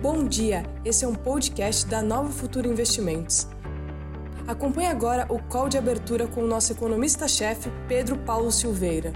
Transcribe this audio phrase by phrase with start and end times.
[0.00, 3.48] Bom dia, esse é um podcast da Nova Futuro Investimentos.
[4.46, 9.12] Acompanhe agora o call de abertura com o nosso economista-chefe, Pedro Paulo Silveira.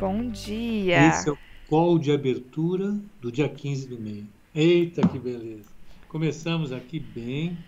[0.00, 1.08] Bom dia!
[1.08, 1.38] Esse é o
[1.68, 4.24] call de abertura do dia 15 do mês.
[4.54, 5.68] Eita, que beleza!
[6.08, 7.58] Começamos aqui bem,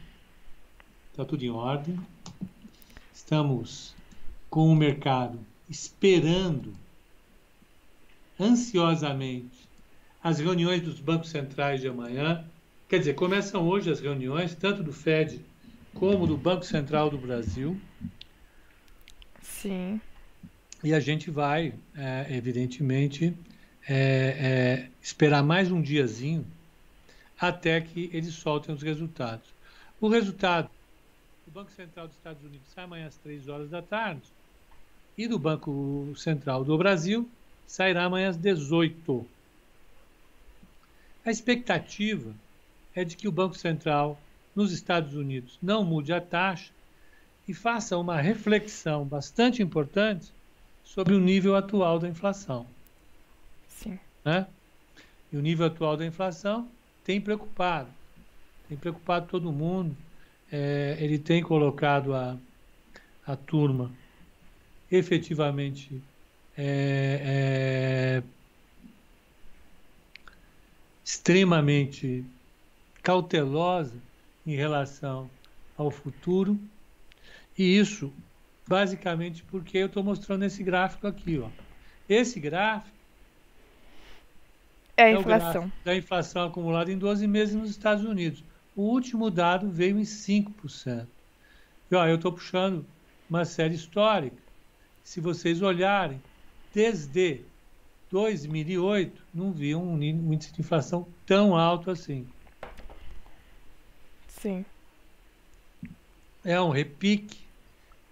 [1.10, 2.00] está tudo em ordem.
[3.12, 3.94] Estamos
[4.48, 5.38] com o mercado
[5.68, 6.72] esperando
[8.40, 9.59] ansiosamente
[10.22, 12.44] as reuniões dos bancos centrais de amanhã.
[12.88, 15.44] Quer dizer, começam hoje as reuniões, tanto do Fed
[15.94, 17.80] como do Banco Central do Brasil.
[19.42, 20.00] Sim.
[20.82, 23.34] E a gente vai, é, evidentemente,
[23.88, 26.46] é, é, esperar mais um diazinho
[27.38, 29.48] até que eles soltem os resultados.
[30.00, 30.70] O resultado
[31.46, 34.22] do Banco Central dos Estados Unidos sai amanhã às 3 horas da tarde
[35.16, 37.28] e do Banco Central do Brasil
[37.66, 39.26] sairá amanhã às 18.
[41.24, 42.34] A expectativa
[42.94, 44.20] é de que o Banco Central
[44.54, 46.72] nos Estados Unidos não mude a taxa
[47.46, 50.32] e faça uma reflexão bastante importante
[50.84, 52.66] sobre o nível atual da inflação.
[53.68, 53.98] Sim.
[54.24, 54.46] Né?
[55.32, 56.68] E o nível atual da inflação
[57.04, 57.88] tem preocupado,
[58.68, 59.96] tem preocupado todo mundo.
[60.52, 62.36] É, ele tem colocado a,
[63.24, 63.92] a turma
[64.90, 66.02] efetivamente
[66.58, 68.22] é, é,
[71.10, 72.24] extremamente
[73.02, 73.96] cautelosa
[74.46, 75.28] em relação
[75.76, 76.58] ao futuro.
[77.58, 78.12] E isso
[78.66, 81.40] basicamente porque eu estou mostrando esse gráfico aqui.
[81.40, 81.48] Ó.
[82.08, 82.96] Esse gráfico
[84.96, 85.64] é a inflação.
[85.64, 88.44] É da inflação acumulada em 12 meses nos Estados Unidos.
[88.76, 91.06] O último dado veio em 5%.
[91.90, 92.86] E, ó, eu estou puxando
[93.28, 94.36] uma série histórica.
[95.02, 96.22] Se vocês olharem,
[96.72, 97.40] desde
[98.10, 102.26] 2008, não vi um índice de inflação tão alto assim.
[104.28, 104.64] Sim.
[106.44, 107.38] É um repique.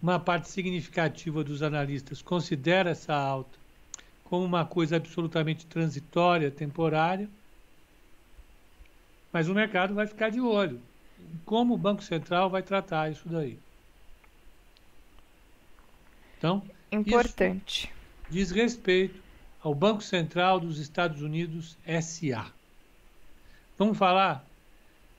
[0.00, 3.58] Uma parte significativa dos analistas considera essa alta
[4.22, 7.28] como uma coisa absolutamente transitória, temporária.
[9.32, 10.80] Mas o mercado vai ficar de olho
[11.44, 13.58] como o Banco Central vai tratar isso daí.
[16.36, 17.92] Então, importante.
[18.30, 19.20] diz respeito
[19.62, 22.46] ao Banco Central dos Estados Unidos SA.
[23.76, 24.44] Vamos falar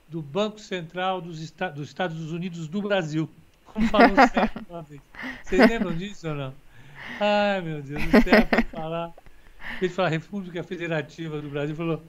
[0.08, 3.28] do Banco Central dos, Esta dos Estados Unidos do Brasil.
[3.66, 5.00] Como falou certo uma vez.
[5.44, 6.54] Vocês lembram disso ou não?
[7.20, 9.12] Ai, meu Deus, o Sérgio foi falar.
[9.80, 12.02] Ele falou República Federativa do Brasil, falou.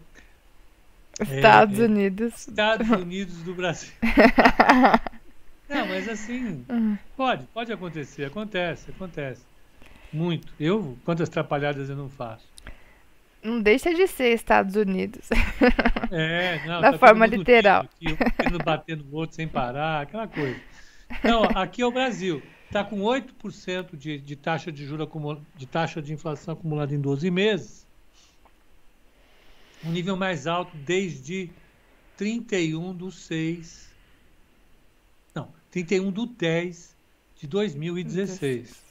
[1.19, 2.47] Estados é, Unidos.
[2.47, 3.93] Estados Unidos do Brasil.
[5.69, 6.65] Não, mas assim,
[7.15, 9.41] pode, pode acontecer, acontece, acontece.
[10.11, 10.53] Muito.
[10.59, 12.45] Eu, quantas atrapalhadas eu não faço?
[13.43, 15.29] Não deixa de ser Estados Unidos.
[16.13, 16.81] É, não.
[16.81, 17.83] Da tá forma literal.
[17.83, 18.17] Aqui,
[18.53, 20.59] um bater no outro sem parar, aquela coisa.
[21.23, 22.43] Não, aqui é o Brasil.
[22.65, 25.07] Está com 8% de, de taxa de juros
[25.55, 27.87] de taxa de inflação acumulada em 12 meses.
[29.85, 31.49] Um nível mais alto desde
[32.17, 33.89] 31 do 6.
[35.33, 36.93] Não, 31 do 10
[37.39, 38.90] de 2016.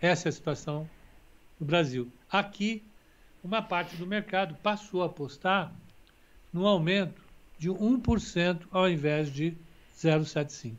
[0.00, 0.88] Essa é a situação
[1.58, 2.10] no Brasil.
[2.30, 2.82] Aqui,
[3.42, 5.72] uma parte do mercado passou a apostar
[6.52, 7.20] no aumento
[7.58, 9.54] de 1% ao invés de
[9.96, 10.74] 0,75%.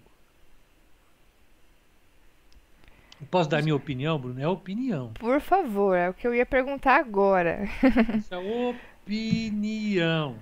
[3.29, 4.39] Posso dar minha opinião, Bruno?
[4.39, 5.11] É opinião.
[5.19, 7.67] Por favor, é o que eu ia perguntar agora.
[8.15, 10.37] Essa é opinião.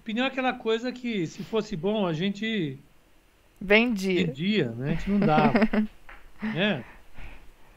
[0.00, 2.76] Opinião é aquela coisa que, se fosse bom, a gente
[3.60, 4.26] vendia.
[4.26, 4.86] Vendia, né?
[4.86, 5.52] A gente não dava.
[6.42, 6.84] né?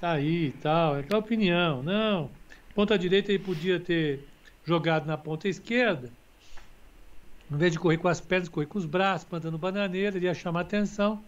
[0.04, 1.82] Tá aí e tal, é aquela opinião.
[1.82, 2.30] Não,
[2.76, 4.28] ponta direita ele podia ter
[4.66, 6.12] jogado na ponta esquerda,
[7.50, 10.34] em vez de correr com as pernas, correr com os braços, plantando bananeira, ele ia
[10.34, 11.24] chamar atenção.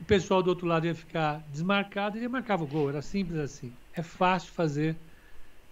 [0.00, 2.88] O pessoal do outro lado ia ficar desmarcado e ele marcava o gol.
[2.88, 3.72] Era simples assim.
[3.92, 4.94] É fácil fazer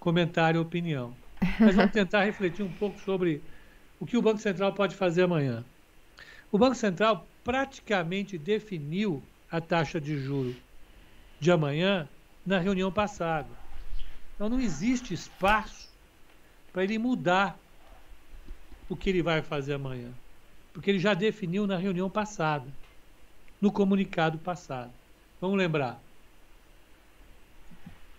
[0.00, 1.14] comentário e opinião.
[1.60, 3.40] Mas vamos tentar refletir um pouco sobre
[4.00, 5.64] o que o Banco Central pode fazer amanhã.
[6.50, 10.56] O Banco Central praticamente definiu a taxa de juro
[11.38, 12.08] de amanhã
[12.46, 13.48] na reunião passada.
[14.34, 15.90] Então não existe espaço
[16.72, 17.58] para ele mudar
[18.88, 20.10] o que ele vai fazer amanhã,
[20.72, 22.66] porque ele já definiu na reunião passada,
[23.60, 24.92] no comunicado passado.
[25.40, 26.00] Vamos lembrar.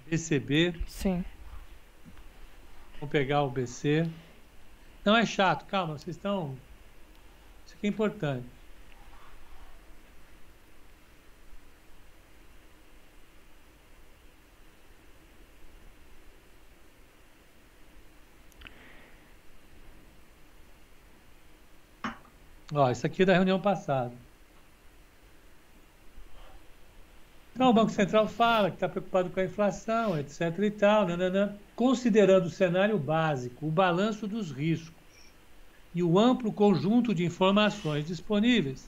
[0.10, 0.76] BCB.
[0.88, 1.24] Sim.
[3.00, 4.10] Vamos pegar o BC.
[5.06, 6.58] Não é chato, calma, vocês estão.
[7.66, 8.57] Isso aqui é importante.
[22.78, 24.14] Ó, isso aqui é da reunião passada.
[27.56, 30.60] Então, o Banco Central fala que está preocupado com a inflação, etc.
[30.60, 34.94] e tal, nananã, considerando o cenário básico, o balanço dos riscos
[35.96, 38.88] e o amplo conjunto de informações disponíveis,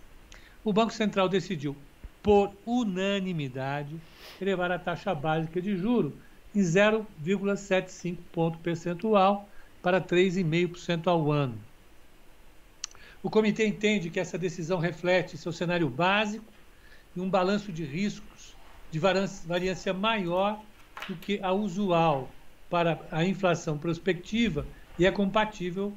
[0.63, 1.75] o Banco Central decidiu,
[2.21, 3.99] por unanimidade,
[4.39, 6.15] elevar a taxa básica de juro
[6.53, 9.49] em 0,75 ponto percentual
[9.81, 11.68] para 3,5% ao ano.
[13.21, 16.45] O comitê entende que essa decisão reflete seu cenário básico
[17.15, 18.55] e um balanço de riscos
[18.91, 20.63] de variância maior
[21.07, 22.29] do que a usual
[22.69, 24.65] para a inflação prospectiva
[24.97, 25.93] e é compatível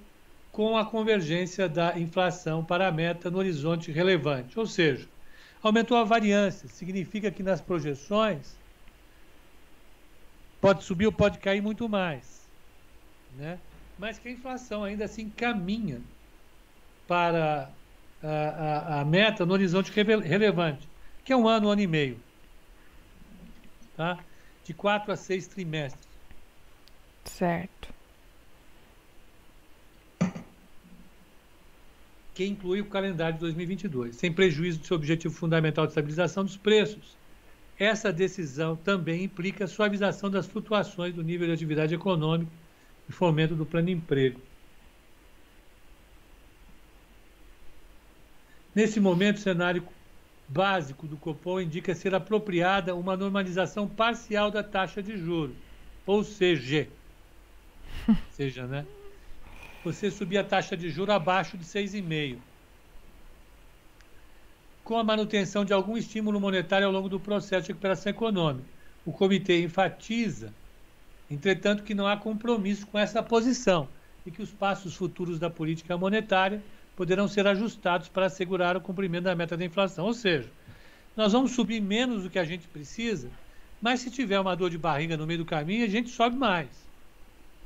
[0.50, 4.58] com a convergência da inflação para a meta no horizonte relevante.
[4.58, 5.08] Ou seja,
[5.62, 8.60] aumentou a variância, significa que nas projeções
[10.60, 12.48] pode subir ou pode cair muito mais.
[13.36, 13.58] Né?
[13.98, 16.02] Mas que a inflação ainda assim caminha
[17.12, 17.68] para
[18.22, 20.88] a, a, a meta no horizonte relevante,
[21.22, 22.18] que é um ano, um ano e meio.
[23.94, 24.18] Tá?
[24.64, 26.08] De quatro a seis trimestres.
[27.26, 27.92] Certo.
[32.34, 36.56] que inclui o calendário de 2022, sem prejuízo do seu objetivo fundamental de estabilização dos
[36.56, 37.14] preços.
[37.78, 42.50] Essa decisão também implica a suavização das flutuações do nível de atividade econômica
[43.06, 44.40] e fomento do plano de emprego.
[48.74, 49.86] Nesse momento, o cenário
[50.48, 55.56] básico do Copom indica ser apropriada uma normalização parcial da taxa de juros,
[56.06, 56.88] ou seja,
[58.32, 58.86] seja, né?
[59.84, 62.38] você subir a taxa de juros abaixo de 6,5%,
[64.84, 68.68] com a manutenção de algum estímulo monetário ao longo do processo de recuperação econômica.
[69.04, 70.52] O comitê enfatiza,
[71.30, 73.88] entretanto, que não há compromisso com essa posição
[74.24, 76.62] e que os passos futuros da política monetária
[76.96, 80.04] poderão ser ajustados para assegurar o cumprimento da meta da inflação.
[80.04, 80.48] Ou seja,
[81.16, 83.30] nós vamos subir menos do que a gente precisa,
[83.80, 86.68] mas se tiver uma dor de barriga no meio do caminho, a gente sobe mais.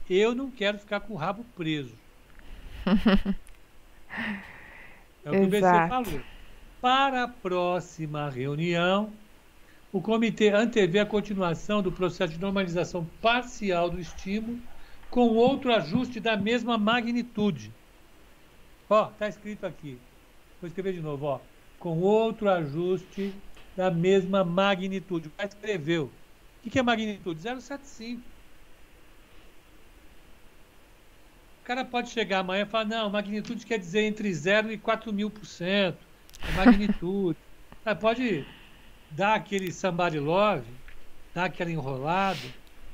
[0.09, 1.95] Eu não quero ficar com o rabo preso.
[5.25, 6.21] é o que o BC falou.
[6.81, 9.13] Para a próxima reunião,
[9.93, 14.59] o comitê antevê a continuação do processo de normalização parcial do estímulo
[15.11, 17.73] com outro ajuste da mesma magnitude.
[18.89, 19.99] Ó, está escrito aqui.
[20.61, 21.41] Vou escrever de novo, ó.
[21.79, 23.35] Com outro ajuste
[23.77, 25.31] da mesma magnitude.
[25.39, 26.11] Já escreveu.
[26.65, 27.41] O que é magnitude?
[27.41, 28.21] 0,75.
[31.67, 35.29] cara pode chegar amanhã e falar, não, magnitude quer dizer entre 0 e 4 mil
[35.29, 35.99] por cento.
[36.49, 37.37] É magnitude.
[38.01, 38.47] pode
[39.11, 40.65] dar aquele somebody love,
[41.35, 42.39] dar aquela enrolada,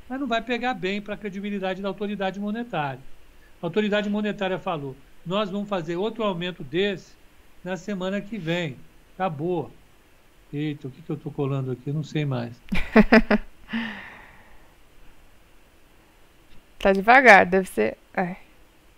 [0.09, 3.01] mas não vai pegar bem para a credibilidade da autoridade monetária.
[3.61, 7.13] A autoridade monetária falou, nós vamos fazer outro aumento desse
[7.63, 8.77] na semana que vem.
[9.15, 9.71] Acabou.
[10.53, 11.89] Eita, o que, que eu estou colando aqui?
[11.89, 12.55] Eu não sei mais.
[16.79, 17.97] tá devagar, deve ser.
[18.13, 18.37] Ai.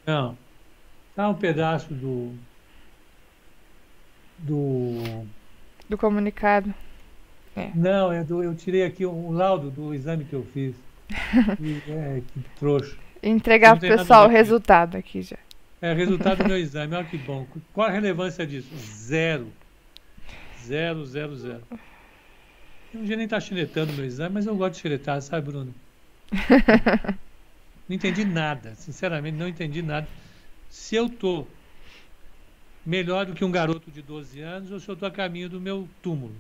[0.07, 0.37] Não.
[1.15, 2.33] Tá um pedaço do.
[4.39, 5.25] Do.
[5.89, 6.75] Do comunicado.
[7.55, 7.71] É.
[7.75, 10.75] Não, é do, eu tirei aqui um laudo do exame que eu fiz.
[11.61, 12.97] e, é, que trouxa.
[13.23, 15.39] Entregar pro pessoal o resultado aqui já.
[15.81, 16.95] É, resultado do meu exame.
[16.95, 17.47] Olha que bom.
[17.73, 18.75] Qual a relevância disso?
[18.77, 19.53] Zero.
[20.65, 21.63] Zero, zero, zero.
[22.93, 25.75] Eu não nem estar tá chiletando meu exame, mas eu gosto de chiletar, sabe, Bruno?
[27.87, 30.09] Não entendi nada, sinceramente, não entendi nada.
[30.71, 31.47] Se eu estou
[32.85, 35.61] melhor do que um garoto de 12 anos ou se eu estou a caminho do
[35.61, 36.35] meu túmulo.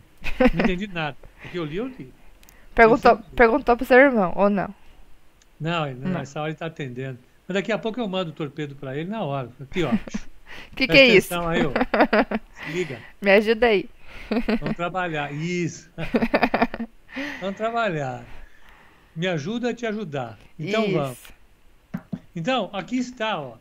[0.54, 1.16] Não entendi nada.
[1.42, 2.12] Porque eu li, eu li.
[2.74, 4.74] Perguntou, eu perguntou pro seu irmão, ou não?
[5.60, 6.10] Não, ele, não.
[6.10, 7.18] nessa hora ele está atendendo.
[7.46, 9.50] Mas daqui a pouco eu mando o torpedo para ele na hora.
[9.60, 9.92] Aqui, ó.
[9.92, 9.98] O
[10.76, 11.34] que, que é isso?
[11.34, 11.60] Aí,
[12.72, 13.00] liga.
[13.20, 13.88] Me ajuda aí.
[14.60, 15.32] Vamos trabalhar.
[15.32, 15.90] Isso.
[17.40, 18.24] Vamos trabalhar.
[19.14, 20.38] Me ajuda a te ajudar.
[20.58, 20.94] Então Isso.
[20.94, 21.18] vamos.
[22.34, 23.56] Então, aqui está, ó.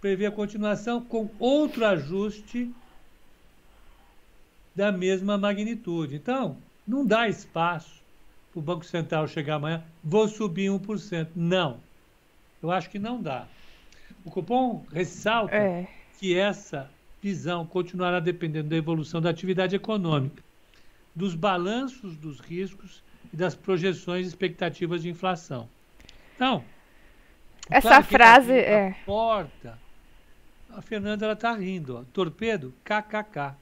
[0.00, 2.70] Prevê a continuação com outro ajuste
[4.74, 6.14] da mesma magnitude.
[6.14, 6.56] Então,
[6.86, 7.99] não dá espaço
[8.54, 11.28] o Banco Central chegar amanhã, vou subir 1%.
[11.34, 11.78] Não.
[12.62, 13.46] Eu acho que não dá.
[14.24, 15.86] O cupom ressalta é.
[16.18, 16.90] que essa
[17.22, 20.42] visão continuará dependendo da evolução da atividade econômica,
[21.14, 23.02] dos balanços dos riscos
[23.32, 25.68] e das projeções e expectativas de inflação.
[26.34, 26.64] Então,
[27.68, 28.96] essa claro frase é.
[29.06, 29.78] Porta.
[30.70, 32.04] A Fernanda ela tá rindo, ó.
[32.12, 33.54] Torpedo, kkk.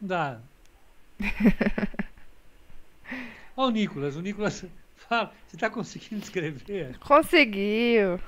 [0.00, 0.40] Não dá.
[3.58, 6.96] Ó o Nicolas, o Nicolas fala, você está conseguindo escrever?
[7.00, 8.20] Conseguiu.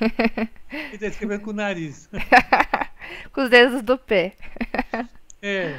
[0.00, 2.08] Ele está escrevendo com o nariz.
[3.30, 4.34] com os dedos do pé.
[5.42, 5.78] É,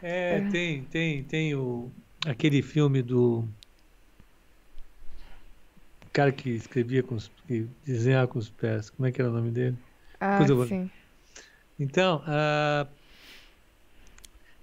[0.00, 1.90] é, tem, tem, tem o,
[2.24, 3.44] aquele filme do
[6.12, 8.88] cara que escrevia com os, que desenhava com os pés.
[8.88, 9.76] Como é que era o nome dele?
[10.20, 10.88] Ah, sim.
[11.76, 12.88] Então, uh,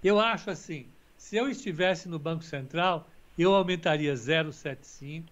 [0.02, 0.86] eu acho assim,
[1.18, 5.24] se eu estivesse no Banco Central, eu aumentaria 0,75,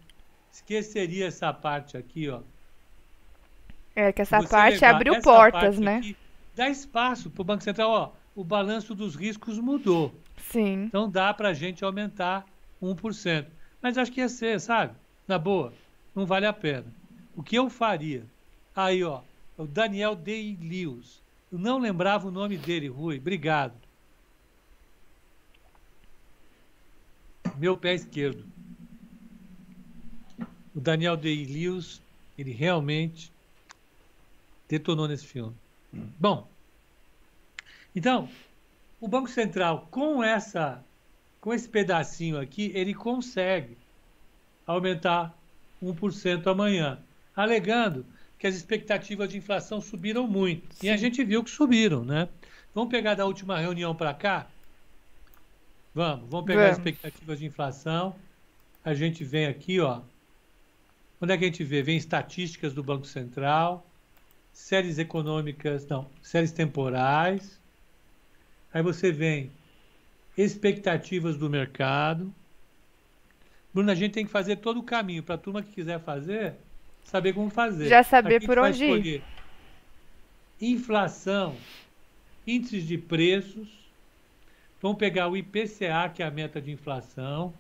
[0.52, 2.42] esqueceria essa parte aqui, ó.
[3.96, 5.98] É que essa parte abriu portas, parte né?
[5.98, 6.18] Aqui,
[6.56, 8.12] dá espaço para o Banco Central, ó.
[8.36, 10.14] O balanço dos riscos mudou.
[10.38, 10.86] Sim.
[10.86, 12.46] Então dá para a gente aumentar
[12.82, 13.46] 1%.
[13.82, 14.94] Mas acho que ia ser, sabe?
[15.28, 15.74] Na boa,
[16.16, 16.86] não vale a pena.
[17.36, 18.26] O que eu faria?
[18.76, 19.22] Aí, ó,
[19.58, 21.22] o Daniel Day Lewis.
[21.52, 23.18] Eu não lembrava o nome dele, Rui.
[23.18, 23.74] Obrigado.
[27.60, 28.46] Meu pé esquerdo.
[30.74, 32.02] O Daniel Day Lewis,
[32.38, 33.34] ele realmente
[34.70, 35.54] detonou nesse filme.
[35.92, 36.50] Bom,
[37.94, 38.30] então,
[39.02, 40.82] o Banco Central, com essa,
[41.42, 43.78] com esse pedacinho aqui, ele consegue
[44.66, 45.38] aumentar
[45.84, 46.98] 1% amanhã,
[47.36, 48.06] alegando
[48.38, 50.76] que as expectativas de inflação subiram muito.
[50.76, 50.88] Sim.
[50.88, 52.30] E a gente viu que subiram, né?
[52.74, 54.48] Vamos pegar da última reunião para cá?
[55.94, 56.72] Vamos, vamos pegar vamos.
[56.72, 58.16] as expectativas de inflação.
[58.84, 60.02] A gente vem aqui, ó.
[61.22, 61.82] Onde é que a gente vê?
[61.82, 63.86] Vem estatísticas do Banco Central,
[64.54, 67.60] séries econômicas, não, séries temporais.
[68.74, 69.52] Aí você vem
[70.38, 72.34] expectativas do mercado.
[73.74, 76.56] Bruno, a gente tem que fazer todo o caminho para a turma que quiser fazer,
[77.04, 77.88] saber como fazer.
[77.88, 79.24] Já saber por onde ir.
[80.62, 81.56] Inflação,
[82.48, 83.79] índices de preços.
[84.82, 87.54] Vamos pegar o IPCA, que é a meta de inflação.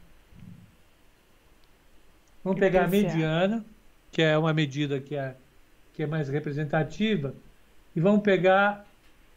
[2.43, 2.71] Vamos IPCA.
[2.71, 3.65] pegar a mediana,
[4.11, 5.35] que é uma medida que é
[5.93, 7.35] que é mais representativa,
[7.93, 8.85] e vamos pegar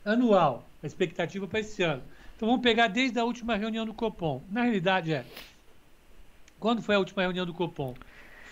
[0.04, 2.04] anual, a expectativa para esse ano.
[2.36, 4.40] Então vamos pegar desde a última reunião do Copom.
[4.48, 5.24] Na realidade é,
[6.60, 7.94] quando foi a última reunião do Copom?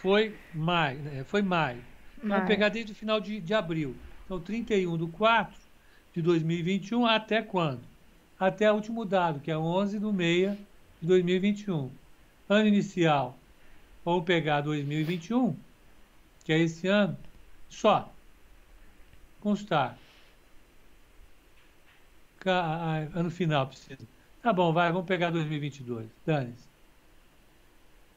[0.02, 1.22] Foi maio, né?
[1.22, 1.78] foi maio.
[2.20, 2.30] maio.
[2.32, 3.94] Vamos pegar desde o final de, de abril.
[4.24, 5.54] Então 31 de 4
[6.12, 7.89] de 2021 até quando?
[8.40, 10.58] Até o último dado, que é 11 de 6
[11.02, 11.90] de 2021.
[12.48, 13.38] Ano inicial,
[14.02, 15.54] vamos pegar 2021,
[16.42, 17.18] que é esse ano,
[17.68, 18.10] só.
[19.40, 19.98] Constar.
[23.14, 24.08] Ano final precisa.
[24.42, 26.08] Tá bom, vai, vamos pegar 2022.
[26.24, 26.66] Dane-se.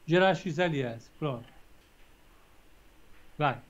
[0.06, 1.10] Gerar XLS.
[1.18, 1.46] Pronto.
[3.36, 3.60] Vai.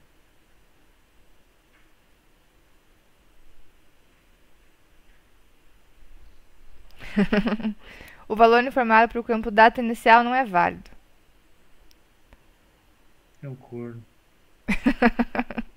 [8.28, 10.90] o valor informado para o campo data inicial não é válido.
[13.42, 14.02] É um corno.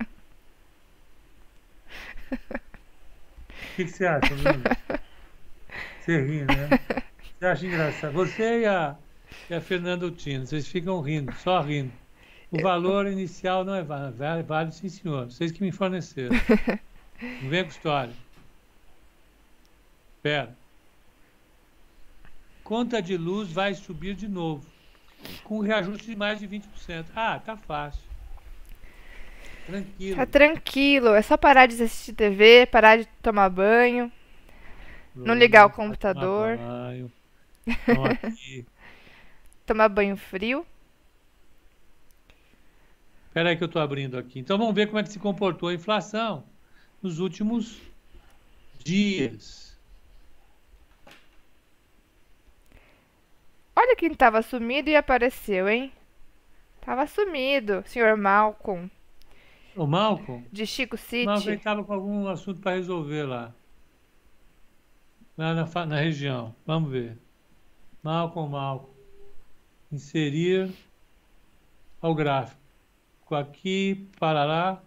[3.78, 4.64] O que, que, você acha, Bruno?
[6.00, 6.68] Você ri, né?
[7.38, 8.12] Você acha engraçado?
[8.12, 8.96] Você e a,
[9.48, 11.92] e a Fernanda Tino, vocês ficam rindo, só rindo.
[12.50, 14.48] O valor inicial não é válido.
[14.48, 15.26] Vale, sim, senhor.
[15.26, 16.34] Vocês que me forneceram.
[17.42, 18.12] Não vem com história.
[20.16, 20.56] Espera.
[22.68, 24.62] Conta de luz vai subir de novo.
[25.42, 27.06] Com reajuste de mais de 20%.
[27.16, 28.02] Ah, tá fácil.
[29.64, 30.16] Tranquilo.
[30.16, 31.14] Tá tranquilo.
[31.14, 34.12] É só parar de assistir TV, parar de tomar banho.
[35.14, 36.58] não ligar o computador.
[36.58, 37.12] Tomar banho.
[39.64, 40.66] tomar banho frio.
[43.28, 44.40] Espera aí que eu estou abrindo aqui.
[44.40, 46.44] Então vamos ver como é que se comportou a inflação
[47.02, 47.80] nos últimos
[48.84, 49.67] dias.
[53.80, 55.92] Olha quem estava sumido e apareceu, hein?
[56.80, 58.90] Tava sumido, senhor Malcolm.
[59.76, 60.44] O Malcolm?
[60.50, 61.26] De Chico City.
[61.26, 63.54] Malcolm estava com algum assunto para resolver lá.
[65.36, 66.56] Lá na, na região.
[66.66, 67.16] Vamos ver.
[68.02, 68.92] Malcolm, Malcolm.
[69.92, 70.74] Inserir
[72.02, 72.58] ao gráfico.
[73.30, 74.82] Aqui, parará.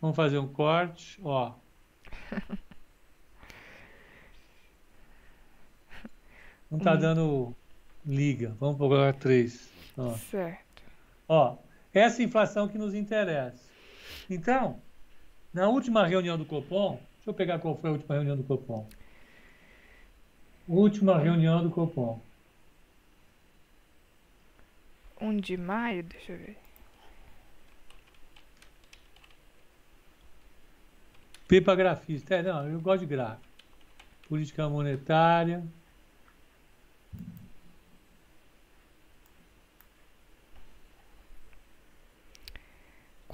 [0.00, 1.20] Vamos fazer um corte.
[1.22, 1.52] Ó.
[6.70, 7.54] Não está dando
[8.04, 8.54] liga.
[8.58, 9.68] Vamos procurar três.
[9.96, 10.14] Ó.
[10.14, 10.82] Certo.
[11.28, 11.56] Ó,
[11.92, 13.64] essa inflação que nos interessa.
[14.28, 14.80] Então,
[15.52, 18.86] na última reunião do Copom, deixa eu pegar qual foi a última reunião do Copom.
[20.68, 22.20] Última reunião do Copom.
[25.20, 26.56] 1 de maio, deixa eu ver.
[31.48, 32.34] Pipa grafista.
[32.34, 33.46] É, não, eu gosto de gráfico.
[34.28, 35.64] Política monetária.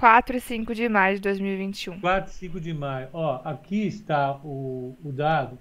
[0.02, 2.00] 4 e 5 de maio de 2021.
[2.00, 3.08] 4 e 5 de maio.
[3.12, 5.56] Ó, aqui está o, o dado.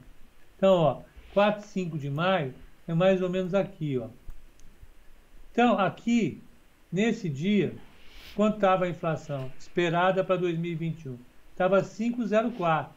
[0.57, 2.51] Então, ó, 4 e 5 de maio
[2.87, 4.07] é mais ou menos aqui, ó.
[5.51, 6.41] Então, aqui,
[6.91, 7.75] nesse dia,
[8.33, 11.19] quanto estava a inflação esperada para 2021?
[11.51, 12.87] Estava 5,04.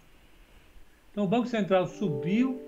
[1.13, 2.59] Então, o Banco Central subiu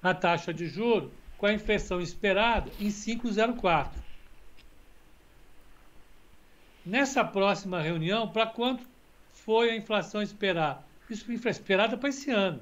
[0.00, 4.11] a taxa de juros com a inflação esperada em 5,04.
[6.84, 8.84] Nessa próxima reunião, para quanto
[9.32, 10.82] foi a inflação esperada?
[11.08, 12.60] Isso foi esperada para esse ano.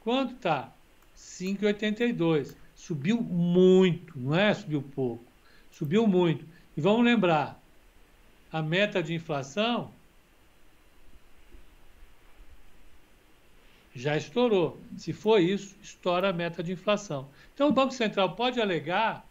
[0.00, 0.72] Quanto está?
[1.16, 2.54] 5,82.
[2.74, 5.24] Subiu muito, não é subiu pouco.
[5.70, 6.44] Subiu muito.
[6.76, 7.60] E vamos lembrar,
[8.52, 9.90] a meta de inflação
[13.94, 14.78] já estourou.
[14.96, 17.28] Se for isso, estoura a meta de inflação.
[17.54, 19.26] Então o Banco Central pode alegar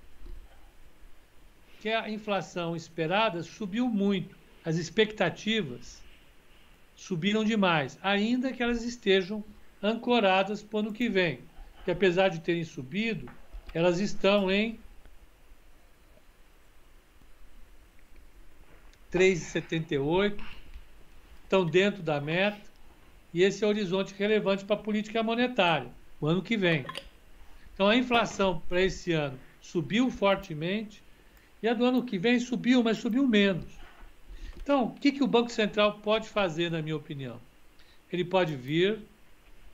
[1.84, 6.02] que a inflação esperada subiu muito, as expectativas
[6.96, 9.44] subiram demais, ainda que elas estejam
[9.82, 11.42] ancoradas para o ano que vem.
[11.84, 13.30] Que apesar de terem subido,
[13.74, 14.80] elas estão em
[19.12, 20.40] 3,78,
[21.44, 22.62] estão dentro da meta,
[23.34, 26.86] e esse é o horizonte relevante para a política monetária, o ano que vem.
[27.74, 31.03] Então a inflação para esse ano subiu fortemente,
[31.64, 33.66] e a do ano que vem subiu, mas subiu menos.
[34.62, 37.40] Então, o que, que o Banco Central pode fazer, na minha opinião?
[38.12, 39.00] Ele pode vir,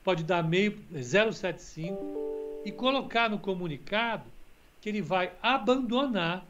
[0.04, 1.98] pode dar meio 0,75
[2.64, 4.24] e colocar no comunicado
[4.80, 6.46] que ele vai abandonar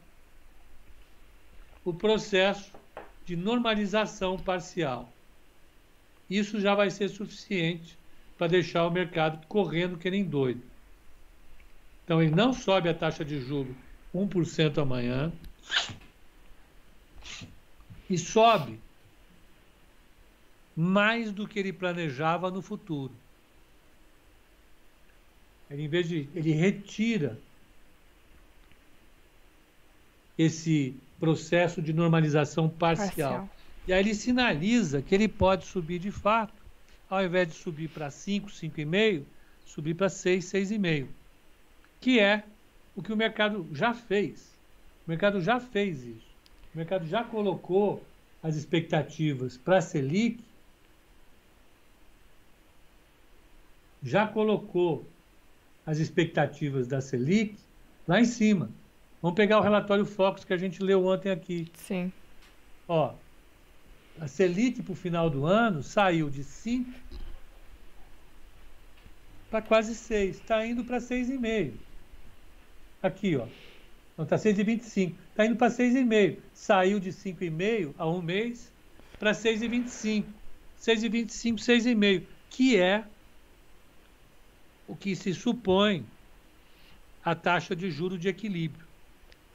[1.83, 2.71] o processo
[3.25, 5.11] de normalização parcial.
[6.29, 7.97] Isso já vai ser suficiente
[8.37, 10.61] para deixar o mercado correndo que nem doido.
[12.05, 13.75] Então, ele não sobe a taxa de juros
[14.13, 15.31] 1% amanhã.
[18.09, 18.79] E sobe
[20.75, 23.13] mais do que ele planejava no futuro.
[25.69, 26.27] Ele, em vez de.
[26.35, 27.39] Ele retira
[30.37, 33.09] esse processo de normalização parcial.
[33.09, 33.49] parcial.
[33.87, 36.53] E aí ele sinaliza que ele pode subir de fato,
[37.09, 39.23] ao invés de subir para 5, 5,5,
[39.65, 41.07] subir para 6, 6,5,
[41.99, 42.43] que é
[43.01, 44.55] o que o mercado já fez.
[45.05, 46.31] O mercado já fez isso.
[46.73, 48.01] O mercado já colocou
[48.43, 50.39] as expectativas para a Selic,
[54.03, 55.05] já colocou
[55.85, 57.55] as expectativas da Selic
[58.07, 58.69] lá em cima.
[59.21, 61.71] Vamos pegar o relatório Focus que a gente leu ontem aqui.
[61.75, 62.11] Sim.
[62.87, 63.13] Ó,
[64.19, 66.91] a Selic para o final do ano saiu de 5
[69.49, 70.37] para quase 6.
[70.37, 71.90] Está indo para 6,5.
[73.01, 73.47] Aqui, ó.
[74.17, 75.13] Não, está 6,25.
[75.29, 76.37] Está indo para 6,5.
[76.53, 78.71] Saiu de 5,5 há um mês
[79.19, 80.25] para 6,25.
[80.79, 82.23] 6,25, 6,5.
[82.49, 83.03] Que é
[84.87, 86.05] o que se supõe
[87.23, 88.85] a taxa de juro de equilíbrio.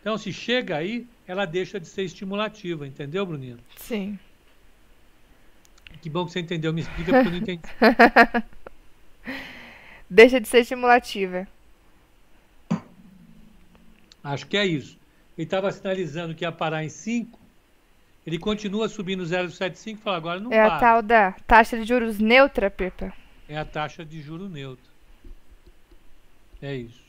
[0.00, 3.59] Então, se chega aí, ela deixa de ser estimulativa, entendeu, Bruninho?
[3.76, 4.18] Sim.
[6.00, 6.72] Que bom que você entendeu.
[6.72, 7.62] Me explica porque eu não entendi.
[10.09, 11.48] deixa de ser estimulativa.
[14.26, 14.98] Acho que é isso.
[15.38, 17.38] Ele estava sinalizando que ia parar em 5.
[18.26, 20.64] Ele continua subindo 0,75 e fala, agora não é para.
[20.64, 23.12] É a tal da taxa de juros neutra, Pepa.
[23.48, 24.90] É a taxa de juro neutra.
[26.60, 27.00] É isso.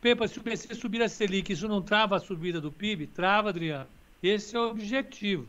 [0.00, 3.08] Pepa, se o BC subir a Selic, isso não trava a subida do PIB?
[3.08, 3.88] Trava, Adriano.
[4.22, 5.46] Esse é o objetivo.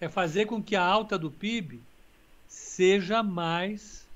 [0.00, 1.78] É fazer com que a alta do PIB
[2.48, 4.08] seja mais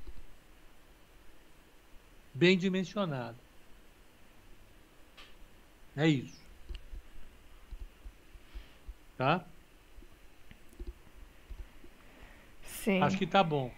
[2.33, 3.48] bem dimensionada.
[5.99, 6.39] É isso.
[9.17, 9.45] Tá?
[12.63, 13.03] Sim.
[13.03, 13.73] Acho que tá bom.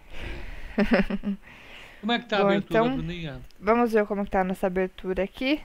[1.99, 3.41] Como é que tá bom, a abertura, então, Bruninha?
[3.59, 5.61] Vamos ver como está a nossa abertura aqui.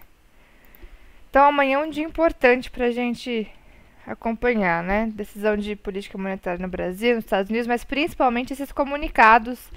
[1.30, 3.50] Então amanhã é um dia importante para a gente
[4.06, 5.10] acompanhar, né?
[5.14, 9.70] Decisão de política monetária no Brasil, nos Estados Unidos, mas principalmente esses comunicados,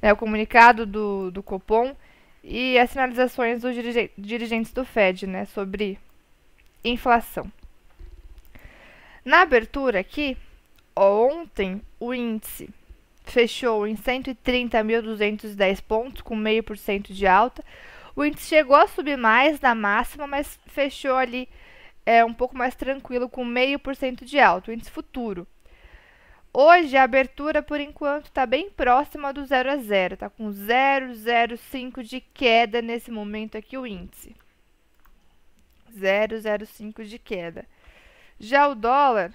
[0.00, 0.12] né?
[0.12, 1.94] O comunicado do, do Copom
[2.42, 3.74] e as sinalizações dos
[4.16, 5.44] dirigentes do Fed, né?
[5.46, 5.98] Sobre
[6.84, 7.50] inflação.
[9.24, 10.36] Na abertura aqui,
[10.96, 12.70] ontem o índice
[13.24, 17.62] fechou em 130.210 pontos, com meio por cento de alta.
[18.16, 21.48] O índice chegou a subir mais da máxima, mas fechou ali
[22.06, 25.46] é, um pouco mais tranquilo, com meio por cento de alta, o índice futuro.
[26.52, 32.02] Hoje a abertura, por enquanto, está bem próxima do 0 a 0, está com 0,05
[32.02, 34.34] de queda nesse momento aqui o índice.
[35.92, 37.66] 0,05 de queda.
[38.38, 39.34] Já o dólar,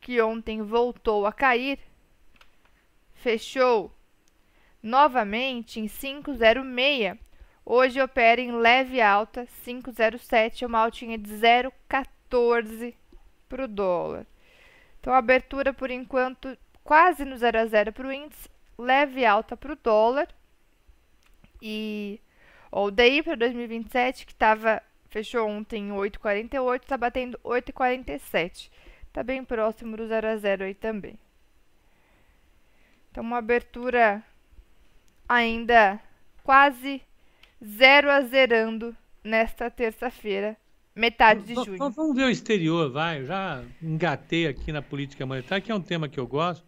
[0.00, 1.78] que ontem voltou a cair,
[3.14, 3.92] fechou
[4.82, 7.18] novamente em 5,06.
[7.64, 12.94] Hoje opera em leve alta, 5,07, uma altinha de 0,14
[13.48, 14.26] para o dólar.
[14.98, 19.72] Então, abertura por enquanto quase no 0 a 0 para o índice, leve alta para
[19.72, 20.28] o dólar.
[21.60, 22.20] E
[22.70, 24.82] o DI para 2027, que tava,
[25.12, 28.70] fechou ontem em 8,48, está batendo 8,47.
[29.06, 31.18] Está bem próximo do 0 a 0 aí também.
[33.10, 34.24] Então, uma abertura
[35.28, 36.00] ainda
[36.42, 37.02] quase
[37.62, 40.56] 0 a zerando nesta terça-feira,
[40.96, 41.76] metade de junho.
[41.76, 43.20] Vamos ver o exterior, vai.
[43.20, 46.66] Eu já engatei aqui na política monetária, que é um tema que eu gosto.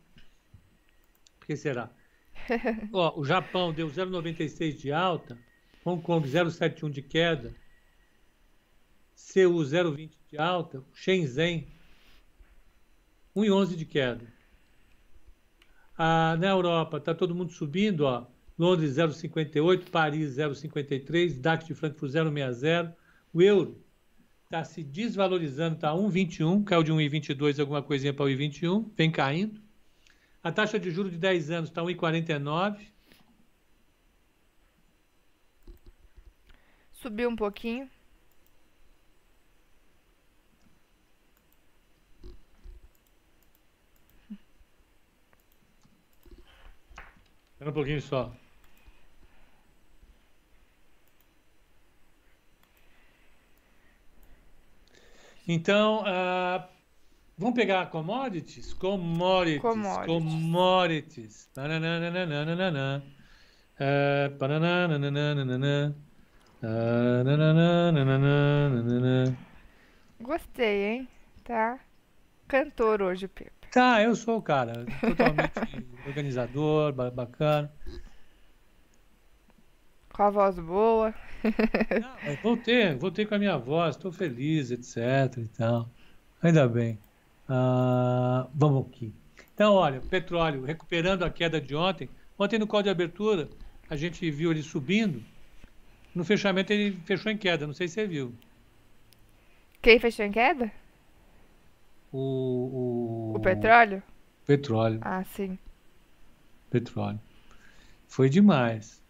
[1.39, 1.89] Por que será?
[2.93, 5.39] Ó, o Japão deu 0,96 de alta,
[5.83, 7.55] Hong Kong 0,71 de queda,
[9.15, 11.67] Seul 0,20 de alta, Shenzhen
[13.35, 14.33] 1,11 de queda.
[15.97, 18.27] Ah, na Europa está todo mundo subindo, ó.
[18.59, 22.95] Londres 0,58, Paris 0,53, DAX de Frankfurt 0,60.
[23.33, 23.85] O euro
[24.45, 29.61] está se desvalorizando, está 1,21, caiu de 1,22 alguma coisinha para 1,21, vem caindo.
[30.43, 32.79] A taxa de juros de 10 anos está 1,49.
[36.93, 37.91] Subiu um pouquinho.
[47.65, 48.31] Espera um pouquinho só.
[55.49, 56.63] Então, uh,
[57.39, 58.75] vamos pegar commodities?
[58.75, 59.63] Commodities.
[59.63, 60.07] Commodities.
[60.07, 61.51] commodities.
[70.21, 71.09] Gostei, hein?
[71.43, 71.81] Tá
[72.47, 73.64] cantor hoje, Pepe.
[73.75, 74.87] Tá, eu sou o cara.
[75.01, 75.53] Totalmente
[76.07, 77.73] organizador, bacana.
[80.13, 81.13] Com a voz boa.
[81.43, 85.91] Não, voltei, voltei com a minha voz, estou feliz, etc e tal.
[86.41, 87.01] Ainda bem.
[87.49, 89.13] Ah, vamos aqui.
[89.53, 92.09] Então, olha, petróleo recuperando a queda de ontem.
[92.39, 93.49] Ontem no call de abertura,
[93.91, 95.21] a gente viu ele subindo.
[96.15, 98.33] No fechamento ele fechou em queda, não sei se você viu.
[99.83, 100.71] Quem fechou em queda?
[102.17, 103.37] O, o...
[103.37, 104.01] o petróleo?
[104.47, 105.01] Petróleo.
[105.03, 105.59] Ah, sim.
[106.71, 107.21] Petróleo.
[108.07, 109.03] Foi demais.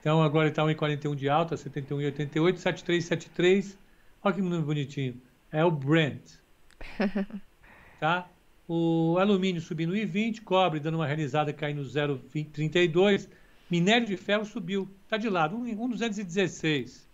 [0.00, 3.78] Então agora está 1,41 de alta, 71,88, 7373.
[4.20, 5.22] Olha que número bonitinho.
[5.52, 6.32] É o Brent.
[8.00, 8.28] tá?
[8.66, 13.28] O alumínio subindo 1,20, cobre dando uma realizada caindo 0,32.
[13.70, 17.08] Minério de ferro subiu, está de lado, 1,216.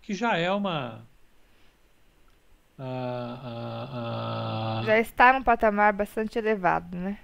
[0.00, 1.04] Que já é uma.
[4.84, 7.18] Já está num patamar bastante elevado, né?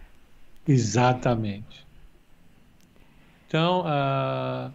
[0.68, 1.86] Exatamente.
[3.46, 4.70] Então, uh,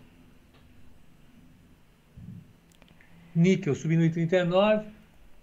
[3.35, 4.85] níquel subindo em 39,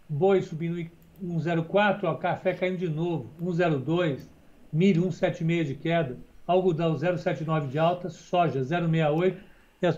[0.09, 0.91] boi subindo em
[1.23, 4.27] 1,04, ó, café caindo de novo, 1,02,
[4.73, 9.37] milho 1,76 de queda, algodão 0,79 de alta, soja 0,68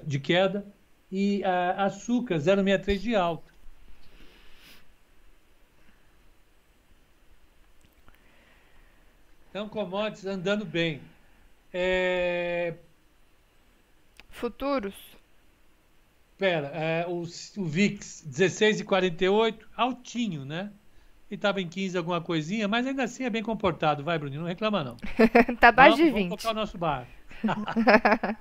[0.05, 0.67] de queda
[1.11, 1.43] e
[1.77, 3.50] açúcar 0,63 de alta.
[9.51, 11.01] Então, commodities andando bem.
[11.73, 12.75] É,
[14.31, 14.95] Futuros?
[16.39, 20.71] Pera, é, o, o VIX 16,48, altinho, né?
[21.31, 24.03] E estava em 15 alguma coisinha, mas ainda assim é bem comportado.
[24.03, 24.97] Vai, Bruninho, não reclama não.
[25.61, 26.15] tá abaixo de 20.
[26.15, 27.11] Vamos tocar o nosso barco.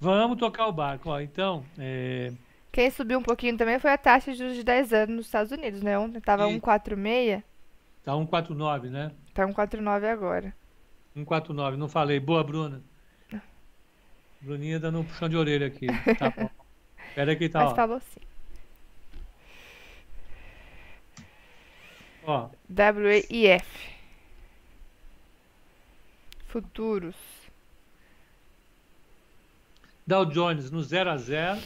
[0.00, 1.10] vamos tocar o barco.
[1.10, 2.32] Ó, então, é...
[2.72, 5.52] Quem subiu um pouquinho também foi a taxa de juros de 10 anos nos Estados
[5.52, 5.98] Unidos, né?
[5.98, 7.42] Ontem estava 1,46.
[8.02, 9.12] Tá 1,49, né?
[9.38, 10.52] Tá 1,49 agora.
[11.16, 12.18] 1,49, não falei.
[12.18, 12.82] Boa, Bruna.
[14.40, 15.86] Bruninha dando um puxão de orelha aqui.
[16.18, 16.50] Tá bom.
[17.06, 17.74] Espera que tá, Mas ó.
[17.76, 18.20] falou sim.
[22.24, 22.48] Ó.
[22.68, 23.64] WEF.
[26.48, 27.14] Futuros.
[30.04, 31.60] Dow Jones no 0 a 0,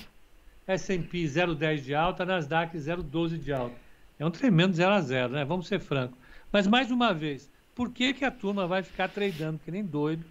[0.67, 3.77] S&P 0,10 de alta, Nasdaq 0,12 de alta.
[4.19, 5.45] É um tremendo 0 a 0, né?
[5.47, 6.19] Vamos ser francos.
[6.53, 10.25] Mas mais uma vez, por que que a turma vai ficar tradando que nem doido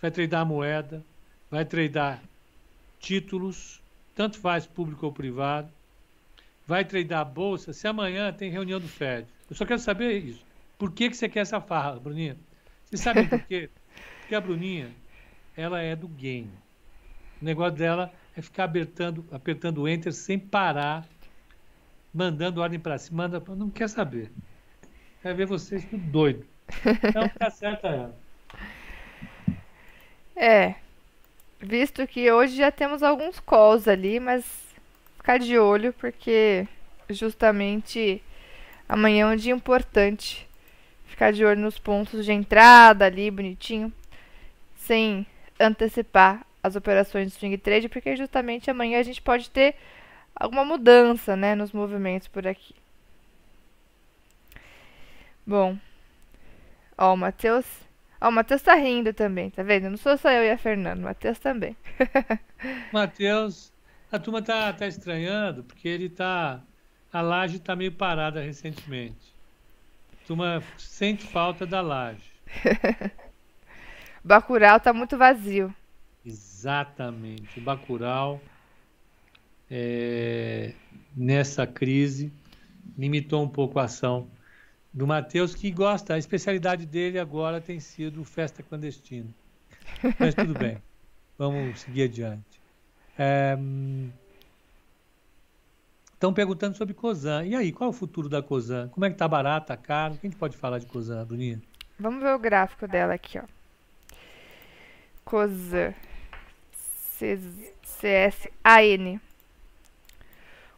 [0.00, 1.04] vai tradar moeda,
[1.50, 2.22] vai tradar
[3.00, 3.80] títulos,
[4.14, 5.68] tanto faz público ou privado,
[6.66, 9.26] vai tradar bolsa, se amanhã tem reunião do Fed.
[9.48, 10.44] Eu só quero saber isso.
[10.78, 12.36] Por que, que você quer essa farra, Bruninha?
[12.84, 13.68] Você sabe por quê?
[14.20, 14.90] Porque a Bruninha,
[15.56, 16.50] ela é do game.
[17.40, 21.06] O negócio dela é ficar apertando, apertando enter sem parar,
[22.12, 24.30] mandando ordem para cima, manda, não quer saber.
[25.28, 26.46] Quer ver vocês tudo doido.
[27.04, 28.16] Então tá certa ela.
[30.34, 30.76] É.
[31.60, 34.42] Visto que hoje já temos alguns calls ali, mas
[35.18, 36.66] ficar de olho porque
[37.10, 38.22] justamente
[38.88, 40.48] amanhã é um dia importante.
[41.04, 43.92] Ficar de olho nos pontos de entrada ali, bonitinho,
[44.76, 45.26] sem
[45.60, 49.74] antecipar as operações de swing trade, porque justamente amanhã a gente pode ter
[50.34, 52.74] alguma mudança, né, nos movimentos por aqui.
[55.48, 55.78] Bom,
[56.98, 57.64] ó, o Matheus
[58.20, 59.88] Ó, o Matheus tá rindo também, tá vendo?
[59.88, 61.74] Não sou só eu e a Fernanda, o Matheus também.
[62.92, 63.72] Matheus,
[64.12, 66.60] a turma tá, tá estranhando, porque ele tá.
[67.10, 69.34] A laje tá meio parada recentemente.
[70.12, 72.30] A turma sente falta da laje.
[74.22, 75.74] o Bacurau tá muito vazio.
[76.26, 77.58] Exatamente.
[77.58, 78.38] O Bacurau,
[79.70, 80.74] é,
[81.16, 82.30] nessa crise,
[82.98, 84.28] limitou um pouco a ação
[84.92, 89.28] do Matheus, que gosta, a especialidade dele agora tem sido festa clandestina.
[90.18, 90.78] Mas tudo bem,
[91.38, 92.60] vamos seguir adiante.
[93.18, 93.56] É,
[96.14, 97.44] estão perguntando sobre Cosan.
[97.44, 98.88] E aí, qual é o futuro da Cosan?
[98.88, 100.16] Como é que tá barato, tá caro?
[100.20, 101.60] Quem que pode falar de Cosan, Bruninha?
[101.98, 103.44] Vamos ver o gráfico dela aqui, ó.
[105.24, 105.94] Cosan.
[107.18, 109.20] CSAN.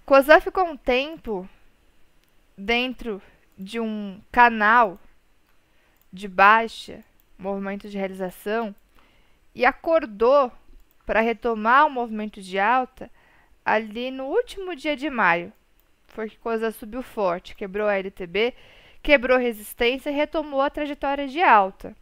[0.07, 1.49] Cosan ficou um tempo
[2.57, 3.21] dentro
[3.61, 4.99] de um canal
[6.11, 7.05] de baixa,
[7.39, 8.75] movimento de realização,
[9.55, 10.51] e acordou
[11.05, 13.11] para retomar o movimento de alta
[13.65, 15.53] ali no último dia de maio.
[16.09, 18.55] Foi que coisa subiu forte, quebrou a LTB,
[19.03, 21.95] quebrou resistência e retomou a trajetória de alta.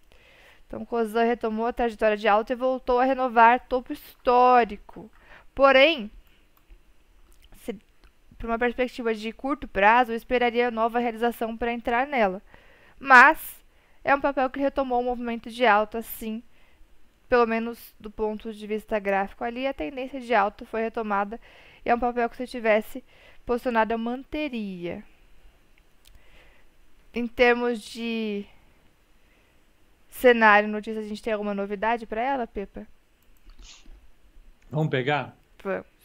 [0.66, 5.10] Então, Cosan retomou a trajetória de alta e voltou a renovar topo histórico.
[5.54, 6.10] Porém,
[8.38, 12.40] para uma perspectiva de curto prazo, eu esperaria nova realização para entrar nela.
[12.98, 13.60] Mas
[14.04, 16.42] é um papel que retomou o movimento de alta, sim.
[17.28, 21.38] Pelo menos do ponto de vista gráfico ali, a tendência de alta foi retomada
[21.84, 23.04] e é um papel que se eu tivesse
[23.44, 25.04] posicionado eu manteria.
[27.12, 28.46] Em termos de
[30.08, 32.86] cenário, notícia, a gente tem alguma novidade para ela, Pepa?
[34.70, 35.36] Vamos pegar?
[35.62, 35.97] Vamos.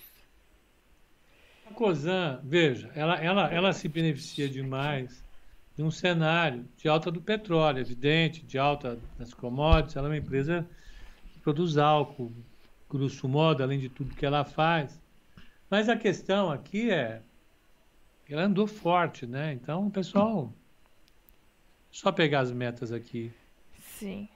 [1.74, 5.26] A COSAN, veja, ela, ela, ela se beneficia demais
[5.76, 9.96] de um cenário de alta do petróleo, evidente, de alta das commodities.
[9.96, 10.70] Ela é uma empresa
[11.34, 12.32] que produz álcool,
[12.88, 15.02] grosso modo, além de tudo que ela faz.
[15.68, 17.24] Mas a questão aqui é
[18.30, 19.52] ela andou forte, né?
[19.52, 20.54] Então, pessoal,
[21.90, 23.32] só pegar as metas aqui.
[23.80, 24.30] Sim.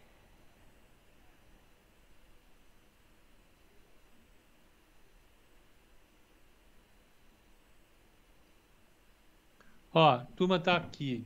[10.00, 11.26] Ó, turma tá aqui.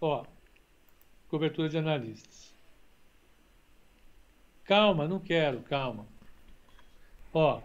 [0.00, 0.24] Ó,
[1.28, 2.54] cobertura de analistas.
[4.64, 6.06] Calma, não quero, calma.
[7.34, 7.60] Ó,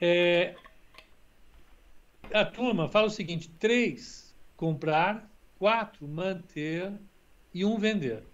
[0.00, 0.54] é,
[2.32, 6.96] a turma fala o seguinte: três comprar, quatro manter
[7.52, 8.29] e um vender.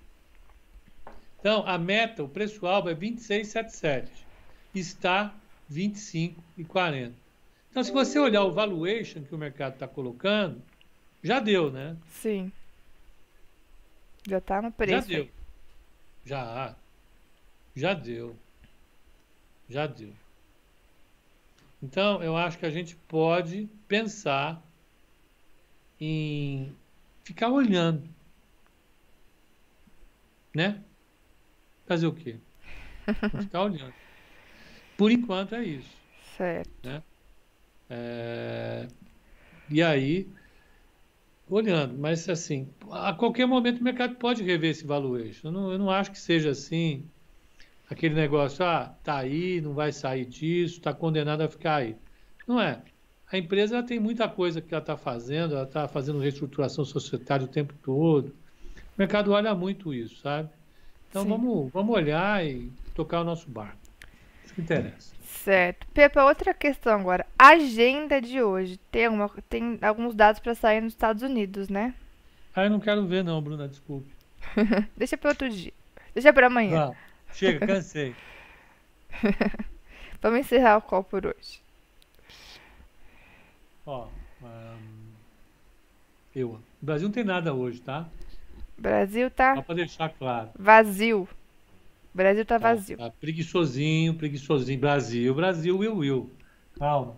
[1.41, 4.09] Então, a meta, o preço-alvo é 26,77.
[4.75, 5.35] Está
[5.73, 7.13] 25,40.
[7.71, 10.63] Então, se você olhar o valuation que o mercado está colocando,
[11.23, 11.97] já deu, né?
[12.09, 12.51] Sim.
[14.27, 15.09] Já está no preço.
[15.09, 15.29] Já deu.
[16.25, 16.77] Já.
[17.75, 18.37] Já deu.
[19.69, 20.13] Já deu.
[21.83, 24.63] Então, eu acho que a gente pode pensar
[26.01, 26.75] em
[27.23, 28.09] ficar olhando,
[30.55, 30.83] né?
[31.87, 32.37] Fazer o quê?
[33.41, 33.95] Ficar olhando.
[34.97, 35.97] Por enquanto é isso.
[36.37, 36.71] Certo.
[36.83, 37.03] Né?
[37.89, 38.89] É...
[39.71, 40.29] E aí,
[41.49, 45.49] olhando, mas assim, a qualquer momento o mercado pode rever esse valuation.
[45.49, 47.05] Eu não, eu não acho que seja assim,
[47.89, 51.97] aquele negócio, ah, tá aí, não vai sair disso, está condenado a ficar aí.
[52.47, 52.83] Não é.
[53.31, 57.49] A empresa tem muita coisa que ela está fazendo, ela está fazendo reestruturação societária o
[57.49, 58.29] tempo todo.
[58.29, 60.49] O mercado olha muito isso, sabe?
[61.17, 63.79] Então vamos, vamos olhar e tocar o nosso barco.
[64.45, 65.15] Isso que interessa.
[65.25, 65.87] Certo.
[65.95, 67.25] Pepa, outra questão agora.
[67.39, 68.79] Agenda de hoje.
[68.91, 71.95] Tem, uma, tem alguns dados para sair nos Estados Unidos, né?
[72.55, 74.11] Ah, eu não quero ver não, Bruna, desculpe.
[74.95, 75.73] Deixa para outro dia.
[76.13, 76.93] Deixa para amanhã.
[77.33, 78.15] chega, cansei.
[80.21, 81.63] Vamos encerrar o call por hoje.
[83.87, 84.09] Ó,
[84.43, 85.13] um,
[86.35, 88.07] eu, O Brasil não tem nada hoje, tá?
[88.79, 90.51] Brasil tá Só para deixar claro.
[90.59, 91.29] vazio.
[92.15, 92.97] Brasil tá Tá, vazio.
[92.97, 94.79] tá preguiçosinho, preguiçosinho.
[94.81, 96.31] Brasil, Brasil, Will, Will.
[96.79, 97.17] Calma.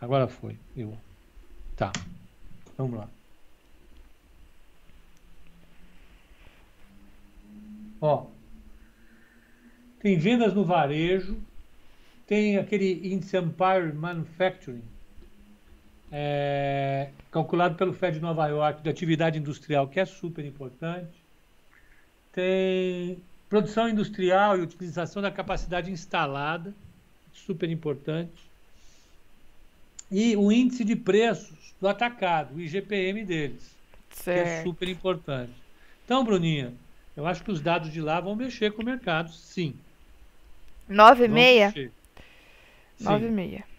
[0.00, 0.56] Agora foi.
[0.76, 0.96] Eu.
[1.76, 1.92] Tá.
[2.76, 3.08] Vamos lá.
[8.00, 8.26] Ó.
[10.00, 11.36] Tem vendas no varejo.
[12.26, 14.82] Tem aquele índice Empire Manufacturing
[16.12, 21.10] é, calculado pelo Fed de Nova York, de atividade industrial, que é super importante.
[22.32, 23.18] Tem
[23.48, 26.74] produção industrial e utilização da capacidade instalada,
[27.32, 28.50] super importante.
[30.10, 33.74] E o índice de preços do atacado, o IGPM deles,
[34.10, 34.44] certo.
[34.44, 35.52] que é super importante.
[36.04, 36.74] Então, Bruninha,
[37.16, 39.74] eu acho que os dados de lá vão mexer com o mercado, sim.
[40.88, 41.90] 9,6?
[43.00, 43.69] 9,6.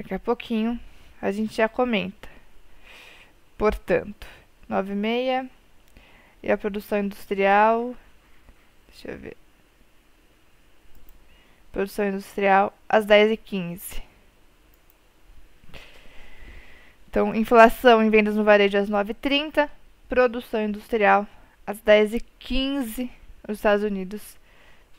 [0.00, 0.80] Daqui a pouquinho
[1.20, 2.26] a gente já comenta.
[3.58, 4.26] Portanto,
[4.66, 5.50] nove e meia.
[6.42, 7.94] E a produção industrial.
[8.88, 9.36] Deixa eu ver.
[11.70, 14.02] Produção industrial às 10h15.
[17.10, 19.68] Então, inflação em vendas no varejo às 9h30.
[20.08, 21.26] Produção industrial
[21.66, 23.10] às 10h15
[23.46, 24.38] nos Estados Unidos.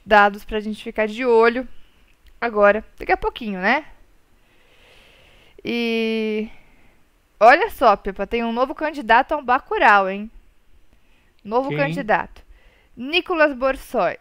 [0.05, 1.67] Dados pra gente ficar de olho
[2.39, 3.83] agora, daqui a pouquinho, né?
[5.63, 6.49] E
[7.39, 10.29] olha só, Pepa, tem um novo candidato a um Bacurau, hein?
[11.43, 11.77] Novo Quem?
[11.77, 12.43] candidato.
[12.95, 14.17] Nicolas Borsoi.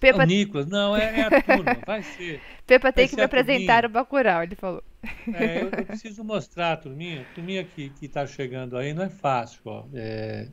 [0.00, 2.40] Pepa, Nicolas, não, é, é a turma, vai ser.
[2.66, 3.86] Pepa tem vai que me a apresentar turminha.
[3.86, 4.82] o Bacurau, ele falou.
[5.32, 7.26] É, eu, eu preciso mostrar, turminha.
[7.34, 9.86] Turminha que, que tá chegando aí não é fácil, ó.
[9.94, 10.48] É,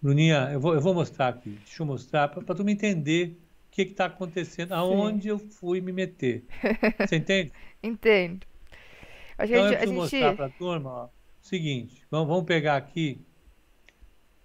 [0.00, 1.50] Bruninha, eu vou, eu vou mostrar aqui.
[1.64, 5.92] Deixa eu mostrar para tu me entender o que está acontecendo, aonde eu fui me
[5.92, 6.44] meter.
[6.98, 7.52] Você entende?
[7.82, 8.46] Entendo.
[9.42, 12.28] A gente, Então eu a preciso gente- mostrar para a turma, ó, o seguinte, vamos,
[12.28, 13.20] vamos pegar aqui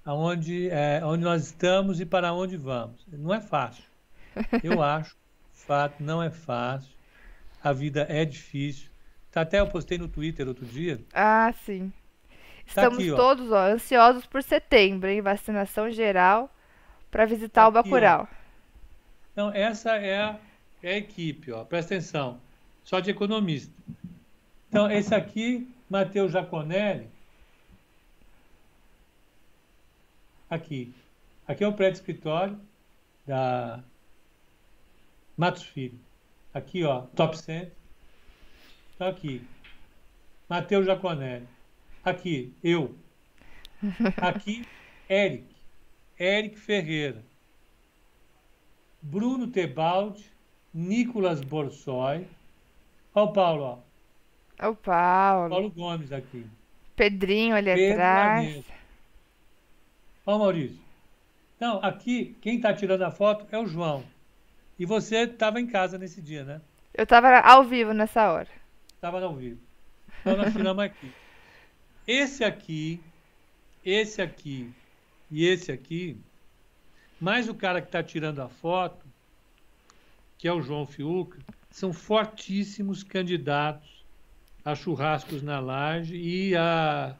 [0.03, 3.05] aonde, é, onde nós estamos e para onde vamos.
[3.07, 3.83] Não é fácil.
[4.63, 5.15] Eu acho,
[5.53, 6.89] de fato, não é fácil.
[7.63, 8.89] A vida é difícil.
[9.31, 10.99] Tá, Até eu postei no Twitter outro dia.
[11.13, 11.91] Ah, sim.
[12.29, 12.35] Tá
[12.67, 13.15] Estamos aqui, ó.
[13.15, 15.21] todos ó, ansiosos por setembro, hein?
[15.21, 16.53] Vacinação geral
[17.11, 17.81] para visitar Tá o aqui, ó.
[17.83, 18.27] Bacurau.
[19.31, 20.39] Então, essa é a,
[20.81, 21.63] é a equipe, ó.
[21.65, 22.39] Presta atenção.
[22.83, 23.71] Só de economista.
[24.77, 27.09] Então, esse aqui, Matheus Jaconelli.
[30.47, 30.93] Aqui.
[31.47, 32.61] Aqui é o prédio escritório
[33.25, 33.83] da
[35.35, 35.99] Matos Filho.
[36.53, 37.71] Aqui, ó, Top Center.
[38.93, 39.41] Então, aqui.
[40.47, 41.47] Matheus Jaconelli.
[42.05, 42.95] Aqui, eu.
[44.21, 44.63] Aqui,
[45.09, 45.55] Eric.
[46.19, 47.25] Eric Ferreira.
[49.01, 50.31] Bruno Tebaldi,
[50.71, 52.27] Nicolas Borsoi.
[53.15, 53.86] Olha o Paulo, ó.
[54.57, 55.49] É o Paulo.
[55.49, 56.45] Paulo Gomes aqui.
[56.95, 58.65] Pedrinho ali Pedro atrás.
[60.25, 60.79] Ó, Maurício.
[61.55, 64.03] Então, aqui, quem está tirando a foto é o João.
[64.79, 66.61] E você estava em casa nesse dia, né?
[66.93, 68.49] Eu tava ao vivo nessa hora.
[68.93, 69.59] Estava ao vivo.
[70.21, 71.11] Então, nós tiramos aqui.
[72.07, 73.01] Esse aqui,
[73.85, 74.71] esse aqui
[75.29, 76.17] e esse aqui,
[77.19, 79.05] mais o cara que está tirando a foto,
[80.37, 81.39] que é o João Fiuca,
[81.69, 83.96] são fortíssimos candidatos
[84.67, 87.15] a churrascos na laje e a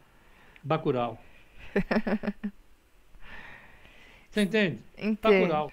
[0.62, 1.18] Bacurau.
[4.30, 4.80] Você entende?
[4.98, 5.18] Entendo.
[5.22, 5.72] Bacurau.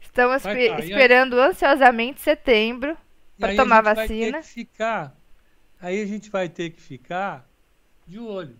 [0.00, 2.96] Estamos Vai tá, e aí- esperando ansiosamente setembro
[3.38, 4.40] para tomar a gente vai ter vacina.
[4.42, 5.16] que ficar,
[5.80, 7.48] aí a gente vai ter que ficar
[8.04, 8.56] de olho.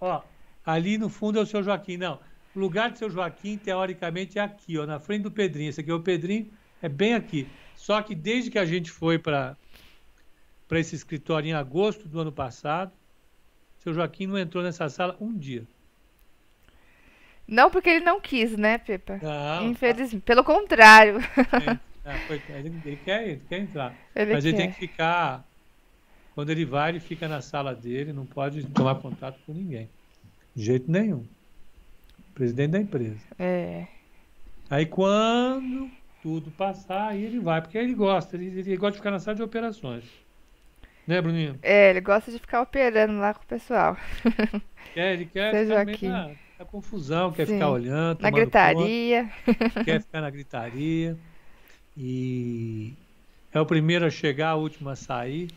[0.00, 0.22] Ó,
[0.64, 1.96] ali no fundo é o seu Joaquim.
[1.96, 2.20] Não,
[2.54, 5.70] o lugar do seu Joaquim, teoricamente, é aqui, ó, na frente do Pedrinho.
[5.70, 6.48] Esse aqui é o Pedrinho,
[6.80, 7.48] é bem aqui.
[7.74, 9.56] Só que desde que a gente foi para
[10.72, 12.90] para esse escritório em agosto do ano passado,
[13.80, 15.64] seu Joaquim não entrou nessa sala um dia.
[17.46, 19.20] Não porque ele não quis, né, Pepa?
[19.22, 20.22] Não, Infelizmente.
[20.22, 21.18] Pelo contrário.
[22.04, 22.18] Ah,
[22.58, 23.94] ele, ele quer, ele quer entrar.
[24.12, 24.62] Ele Mas ele quer.
[24.62, 25.46] tem que ficar.
[26.34, 29.88] Quando ele vai, ele fica na sala dele, não pode tomar contato com ninguém.
[30.52, 31.24] De jeito nenhum.
[32.34, 33.20] Presidente da empresa.
[33.38, 33.86] É.
[34.68, 35.88] Aí quando
[36.20, 39.36] tudo passar, aí ele vai, porque ele gosta, ele, ele gosta de ficar na sala
[39.36, 40.21] de operações.
[41.06, 41.62] Né, Bruninho?
[41.62, 43.96] É, ele gosta de ficar operando lá com o pessoal.
[44.94, 46.10] Quer, ele quer Seu ficar Joaquim.
[46.10, 47.46] na, na confusão, quer Sim.
[47.46, 48.52] ficar olhando, Na gritaria.
[48.60, 49.30] conta,
[49.84, 51.20] quer ficar na gritaria.
[51.96, 52.98] E
[53.52, 55.56] é o primeiro a chegar, a último a sair.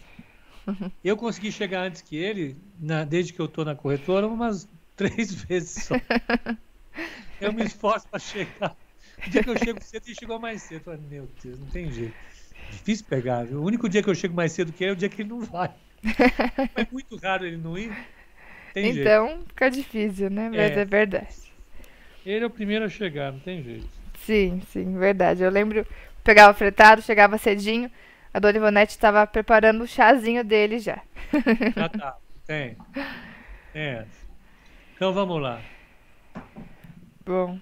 [1.03, 5.33] Eu consegui chegar antes que ele, na- desde que eu estou na corretora, umas três
[5.33, 6.01] vezes só.
[7.39, 8.77] Eu me esforço para chegar.
[9.25, 10.81] O dia que eu chego cedo, ele chegou mais cedo.
[10.81, 12.17] Eu falei, meu Deus, não tem jeito.
[12.71, 13.45] Difícil pegar?
[13.45, 15.29] O único dia que eu chego mais cedo que ele é o dia que ele
[15.29, 15.71] não vai.
[16.75, 17.91] é muito raro ele não ir.
[18.73, 19.45] Tem então, jeito.
[19.47, 20.49] fica difícil, né?
[20.49, 20.81] Mas é.
[20.81, 21.45] é verdade.
[22.25, 23.87] Ele é o primeiro a chegar, não tem jeito.
[24.19, 25.43] Sim, sim, verdade.
[25.43, 25.85] Eu lembro,
[26.23, 27.89] pegava fretado, chegava cedinho,
[28.33, 31.01] a dona Ivonete estava preparando o chazinho dele já.
[31.75, 32.75] Já tá, tem.
[33.73, 34.05] É.
[34.95, 35.61] Então vamos lá.
[37.25, 37.59] Bom,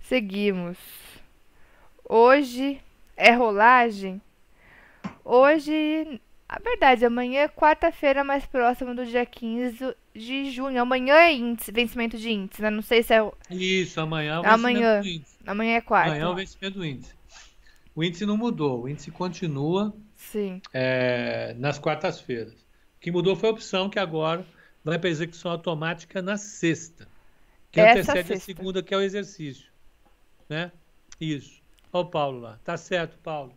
[0.00, 0.78] seguimos.
[2.08, 2.80] Hoje
[3.16, 4.20] é rolagem.
[5.24, 10.80] Hoje, a verdade, amanhã é quarta-feira mais próxima do dia 15 de junho.
[10.80, 12.70] Amanhã é índice, vencimento de índice, né?
[12.70, 13.30] Não sei se é.
[13.50, 15.36] Isso, amanhã é o amanhã, do índice.
[15.46, 16.10] Amanhã é quarta.
[16.10, 17.14] Amanhã é o vencimento do índice.
[17.94, 20.60] O índice não mudou, o índice continua Sim.
[20.72, 22.52] É, nas quartas-feiras.
[22.52, 24.44] O que mudou foi a opção que agora
[24.84, 27.08] vai para execução automática na sexta,
[27.72, 28.34] que Essa antecede sexta.
[28.34, 29.66] a segunda, que é o exercício.
[30.48, 30.70] Né?
[31.20, 31.55] Isso.
[31.96, 32.60] Olha o Paulo lá.
[32.62, 33.54] Tá certo, Paulo.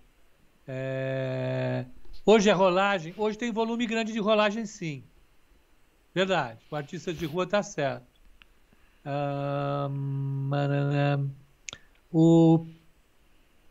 [0.65, 1.85] É...
[2.25, 3.13] Hoje é rolagem.
[3.17, 5.03] Hoje tem volume grande de rolagem, sim.
[6.15, 6.61] Verdade.
[6.71, 8.07] O artista de rua tá certo.
[12.09, 12.65] o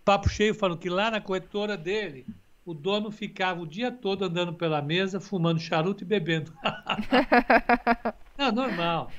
[0.04, 2.26] Papo Cheio falou que lá na corretora dele,
[2.62, 6.52] o dono ficava o dia todo andando pela mesa, fumando charuto e bebendo.
[8.36, 9.10] Não, normal.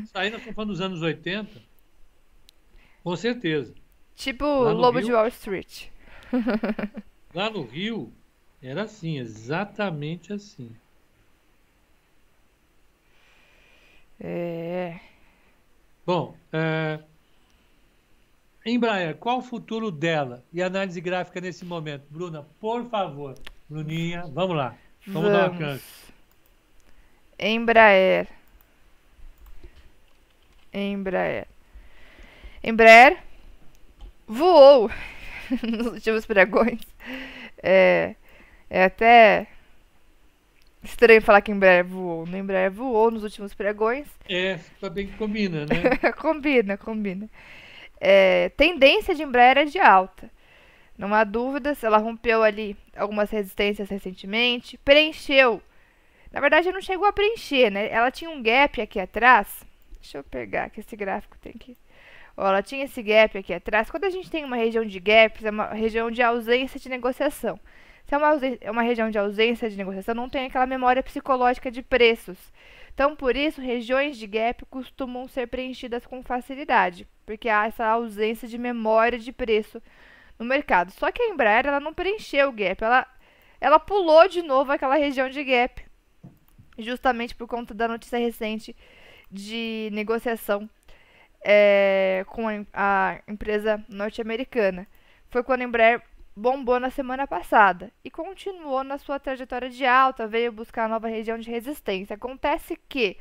[0.00, 1.60] Isso aí nós estamos falando dos anos 80.
[3.02, 3.74] Com certeza.
[4.16, 5.88] Tipo Lobo Rio, de Wall Street.
[7.34, 8.10] lá no Rio,
[8.62, 10.74] era assim, exatamente assim.
[14.18, 14.98] É.
[16.06, 16.98] Bom, é...
[18.64, 22.06] Embraer, qual o futuro dela e análise gráfica nesse momento?
[22.10, 23.34] Bruna, por favor.
[23.68, 24.74] Bruninha, vamos lá.
[25.06, 25.30] Vamos, vamos.
[25.30, 25.84] dar uma cancha.
[27.38, 28.28] Embraer.
[30.72, 31.46] Embraer.
[32.64, 33.22] Embraer
[34.26, 34.90] voou
[35.62, 36.80] nos últimos pregões.
[37.62, 38.14] É,
[38.68, 39.46] é até
[40.82, 42.26] estranho falar que Embraer voou.
[42.26, 44.06] No Embraer voou nos últimos pregões.
[44.28, 46.12] É, tá bem que combina, né?
[46.18, 47.28] combina, combina.
[48.00, 50.30] É, tendência de Embraer é de alta.
[50.96, 55.60] Não há dúvidas, ela rompeu ali algumas resistências recentemente, preencheu.
[56.32, 57.90] Na verdade, não chegou a preencher, né?
[57.90, 59.64] Ela tinha um gap aqui atrás.
[60.00, 61.76] Deixa eu pegar que esse gráfico tem que
[62.36, 63.90] Ela tinha esse gap aqui atrás.
[63.90, 67.58] Quando a gente tem uma região de gaps, é uma região de ausência de negociação.
[68.04, 71.70] Se é uma, é uma região de ausência de negociação, não tem aquela memória psicológica
[71.70, 72.38] de preços.
[72.94, 78.46] Então, por isso, regiões de gap costumam ser preenchidas com facilidade, porque há essa ausência
[78.46, 79.82] de memória de preço
[80.38, 80.92] no mercado.
[80.92, 83.06] Só que a Embraer ela não preencheu o gap, ela,
[83.60, 85.84] ela pulou de novo aquela região de gap,
[86.78, 88.74] justamente por conta da notícia recente
[89.30, 90.68] de negociação
[91.44, 94.86] é, com a empresa norte-americana.
[95.28, 96.02] Foi quando a Embraer
[96.36, 101.38] bombou na semana passada e continuou na sua trajetória de alta, veio buscar nova região
[101.38, 102.14] de resistência.
[102.14, 103.16] Acontece que,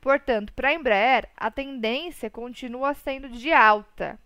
[0.00, 4.18] portanto, para a Embraer, a tendência continua sendo de alta.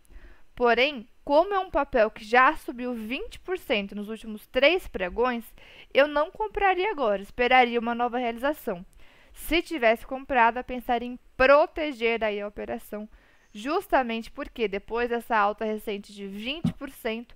[0.55, 5.45] Porém, como é um papel que já subiu 20% nos últimos três pregões,
[5.93, 8.85] eu não compraria agora, esperaria uma nova realização.
[9.33, 13.09] Se tivesse comprado, pensaria em proteger aí a operação
[13.55, 17.29] justamente porque depois dessa alta recente de 20%,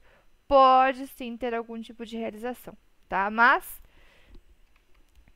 [0.49, 2.77] pode sim ter algum tipo de realização,
[3.09, 3.31] tá?
[3.31, 3.81] Mas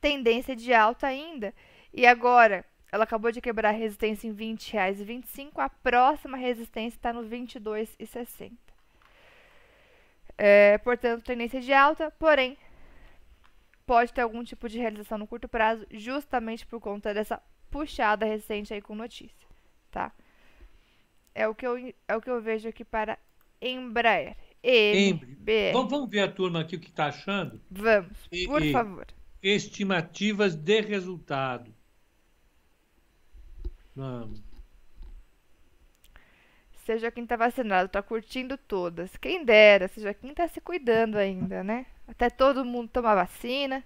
[0.01, 1.53] tendência de alta ainda.
[1.93, 7.13] E agora, ela acabou de quebrar a resistência em R$ 20,25, a próxima resistência está
[7.13, 8.51] no R$ 22,60.
[10.37, 12.57] É, portanto, tendência de alta, porém,
[13.85, 18.73] pode ter algum tipo de realização no curto prazo, justamente por conta dessa puxada recente
[18.73, 19.47] aí com notícia,
[19.91, 20.11] tá?
[21.35, 23.17] É o que eu, é o que eu vejo aqui para
[23.61, 24.35] Embraer.
[24.63, 25.73] MBR.
[25.73, 27.59] Vamos, vamos ver a turma aqui o que está achando?
[27.69, 29.07] Vamos, por e, favor.
[29.41, 31.73] Estimativas de resultado.
[33.95, 34.41] Vamos.
[36.85, 39.15] Seja quem está vacinado, está curtindo todas.
[39.17, 41.85] Quem dera, seja quem está se cuidando ainda, né?
[42.07, 43.83] Até todo mundo tomar vacina.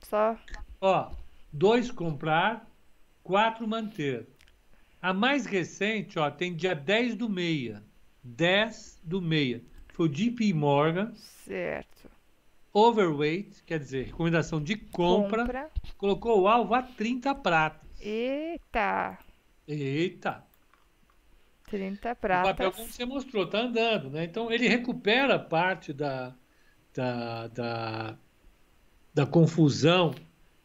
[0.00, 0.36] Só.
[0.80, 1.10] Ó,
[1.50, 2.66] dois comprar,
[3.22, 4.28] quatro manter.
[5.04, 7.84] A mais recente, ó, tem dia 10 do meia.
[8.22, 9.62] 10 do meia.
[9.88, 11.12] Foi o JP Morgan.
[11.14, 12.10] Certo.
[12.72, 15.42] Overweight, quer dizer, recomendação de compra.
[15.42, 15.70] compra.
[15.98, 17.86] Colocou o alvo a 30 pratas.
[18.00, 19.18] Eita.
[19.68, 20.42] Eita.
[21.68, 22.50] 30 pratas.
[22.50, 24.24] O papel, como você mostrou, tá andando, né?
[24.24, 26.34] Então, ele recupera parte da,
[26.94, 28.18] da, da,
[29.12, 30.14] da confusão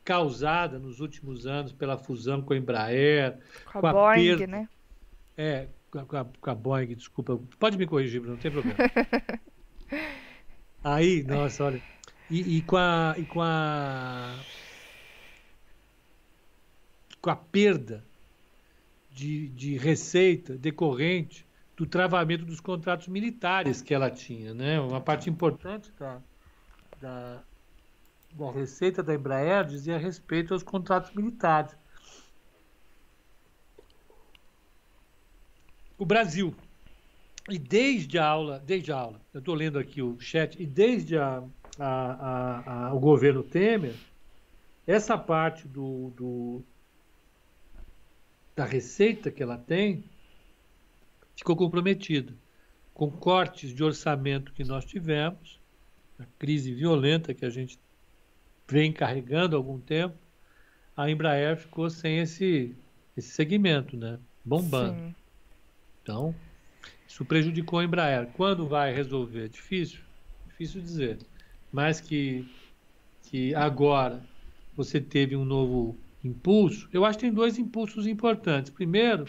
[0.10, 3.38] causada nos últimos anos pela fusão com a Embraer,
[3.72, 4.70] com a, com Boeing, perda, né?
[5.38, 7.40] É, com a, com a Boeing, desculpa.
[7.60, 8.76] Pode me corrigir, não tem problema.
[10.84, 11.82] Aí, nossa, olha.
[12.28, 13.14] E, e, com a.
[13.20, 14.36] E com a.
[17.22, 18.04] Com a perda
[19.12, 21.46] de, de receita decorrente
[21.78, 24.56] do travamento dos contratos militares que ela tinha.
[24.56, 24.80] Né?
[24.80, 26.20] Uma parte importante da,
[27.00, 27.44] da,
[28.34, 31.76] da receita da Embraer dizia respeito aos contratos militares.
[35.98, 36.56] O Brasil.
[37.50, 41.18] E desde a aula, desde a aula, eu estou lendo aqui o chat, e desde
[41.18, 41.44] a,
[41.80, 43.96] a, a, o governo Temer,
[44.86, 46.64] essa parte do, do,
[48.56, 50.04] da receita que ela tem
[51.36, 52.34] ficou comprometida.
[52.94, 55.60] Com cortes de orçamento que nós tivemos,
[56.20, 57.80] a crise violenta que a gente
[58.70, 60.16] vem carregando há algum tempo,
[60.96, 62.76] a Embraer ficou sem esse,
[63.18, 64.20] esse segmento, né?
[64.46, 65.00] Bombando.
[65.00, 65.16] Sim.
[66.04, 66.36] Então,
[67.08, 68.28] isso prejudicou a Embraer.
[68.34, 69.50] Quando vai resolver?
[69.50, 70.00] Difícil,
[70.48, 71.18] difícil dizer.
[71.72, 72.48] Mas que,
[73.24, 74.24] que agora
[74.76, 78.72] você teve um novo impulso, eu acho que tem dois impulsos importantes.
[78.72, 79.26] Primeiro,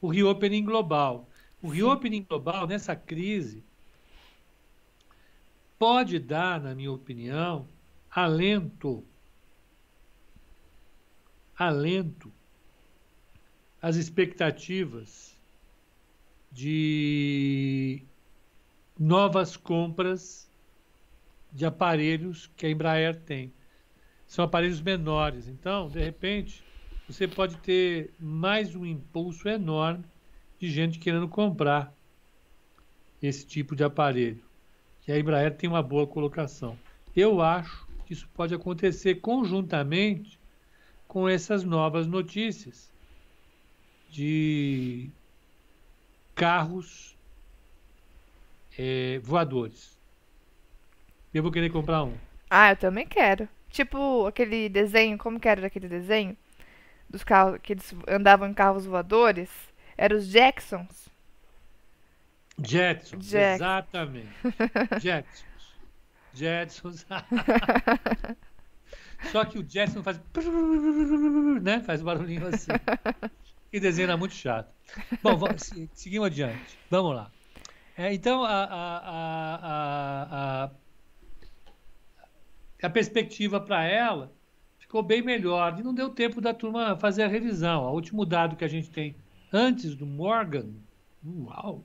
[0.00, 1.28] o reopening global.
[1.62, 3.62] O reopening global, nessa crise,
[5.78, 7.66] pode dar, na minha opinião,
[8.16, 9.04] alento.
[11.54, 12.32] Alento
[13.80, 15.38] às expectativas
[16.50, 18.02] de
[18.98, 20.50] novas compras
[21.52, 23.52] de aparelhos que a Embraer tem.
[24.26, 25.46] São aparelhos menores.
[25.46, 26.64] Então, de repente,
[27.06, 30.04] você pode ter mais um impulso enorme
[30.58, 31.94] de gente querendo comprar
[33.22, 34.42] esse tipo de aparelho.
[35.06, 36.78] E a Embraer tem uma boa colocação.
[37.14, 40.38] Eu acho que isso pode acontecer conjuntamente
[41.08, 42.90] com essas novas notícias
[44.08, 45.10] de
[46.34, 47.16] carros
[48.78, 49.98] é, voadores.
[51.34, 52.16] Eu vou querer comprar um.
[52.48, 53.48] Ah, eu também quero.
[53.70, 56.36] Tipo aquele desenho, como que era aquele desenho?
[57.10, 59.50] Dos carros que eles andavam em carros voadores.
[59.98, 61.08] Eram os Jacksons.
[62.62, 63.54] Jetsons, Jack.
[63.56, 64.28] exatamente.
[65.00, 65.44] Jetsons.
[66.36, 67.06] Jetsons.
[69.32, 70.20] Só que o Jetson faz.
[71.62, 71.80] Né?
[71.80, 72.72] Faz barulhinho assim.
[73.70, 74.72] Que desenho muito chato.
[75.22, 76.78] Bom, vamos, seguimos adiante.
[76.90, 77.30] Vamos lá.
[77.96, 79.00] É, então, a, a,
[80.64, 80.70] a,
[82.82, 84.32] a, perspectiva para ela
[84.78, 85.78] ficou bem melhor.
[85.78, 87.84] E não deu tempo da turma fazer a revisão.
[87.84, 89.16] O último dado que a gente tem
[89.52, 90.68] antes do Morgan,
[91.24, 91.84] uau,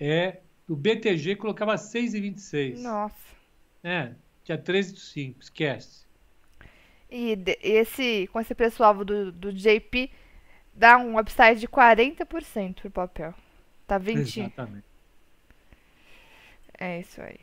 [0.00, 2.80] é do BTG colocava 6,26.
[2.80, 3.37] Nossa.
[3.82, 4.12] É,
[4.44, 6.06] tinha 13 do 5, esquece.
[7.10, 10.10] E esse, com esse pessoal do, do JP,
[10.74, 13.34] dá um upside de 40% pro papel.
[13.86, 14.40] Tá 20.
[14.40, 14.84] Exatamente.
[16.78, 17.40] É isso aí.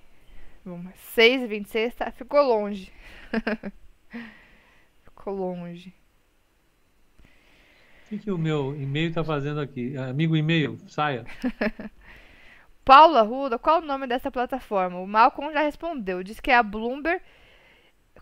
[0.63, 0.93] Vamos.
[1.15, 2.91] 6,26 tá, ficou longe.
[5.03, 5.93] ficou longe.
[8.05, 9.97] O que, que o meu e-mail tá fazendo aqui?
[9.97, 11.25] Amigo e-mail, saia.
[12.85, 14.99] Paula Ruda, qual o nome dessa plataforma?
[14.99, 16.21] O Malcolm já respondeu.
[16.21, 17.19] Diz que é a Bloomberg.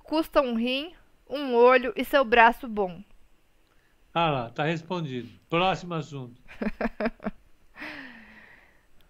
[0.03, 0.93] Custa um rim,
[1.30, 3.03] um olho e seu braço bom.
[4.14, 5.28] Ah lá, tá respondido.
[5.49, 6.41] Próximo assunto.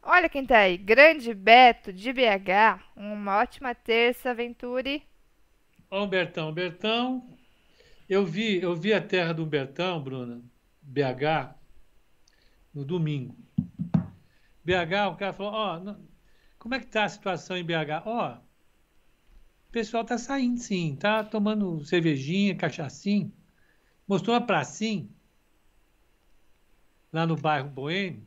[0.01, 0.75] Olha quem tá aí.
[0.75, 2.81] Grande Beto de BH.
[2.95, 5.03] Uma ótima terça, Venturi.
[5.89, 6.51] Ó, Bertão.
[6.51, 7.29] Bertão,
[8.09, 10.41] eu vi, eu vi a terra do Bertão, Bruna,
[10.81, 11.55] BH,
[12.73, 13.35] no domingo.
[14.63, 15.95] BH, o cara falou, ó, oh,
[16.57, 18.05] como é que tá a situação em BH?
[18.05, 18.37] Ó, oh,
[19.67, 23.31] o pessoal tá saindo sim, tá tomando cervejinha, cachaçinho.
[24.07, 25.07] Mostrou uma pracinha
[27.11, 28.25] lá no bairro Boêmio.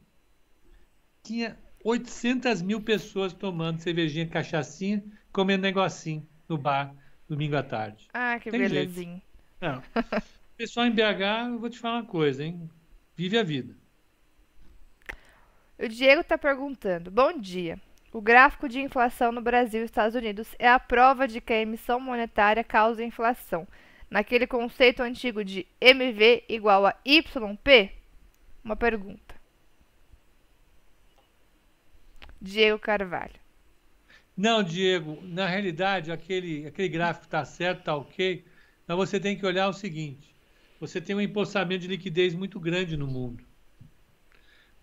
[1.22, 6.95] Tinha 800 mil pessoas tomando cervejinha, cachaçinha, comendo negocinho no bar
[7.28, 8.09] domingo à tarde.
[8.12, 9.22] Ah, que Tem belezinha.
[9.61, 9.82] Não.
[10.57, 12.70] Pessoal em BH, eu vou te falar uma coisa, hein?
[13.14, 13.76] Vive a vida.
[15.79, 17.79] O Diego está perguntando: Bom dia.
[18.12, 21.61] O gráfico de inflação no Brasil e Estados Unidos é a prova de que a
[21.61, 23.68] emissão monetária causa inflação.
[24.09, 27.93] Naquele conceito antigo de MV igual a YP?
[28.64, 29.35] Uma pergunta.
[32.41, 33.35] Diego Carvalho.
[34.35, 38.45] Não, Diego, na realidade, aquele, aquele gráfico está certo, está ok,
[38.87, 40.35] mas você tem que olhar o seguinte:
[40.81, 43.46] você tem um empossamento de liquidez muito grande no mundo.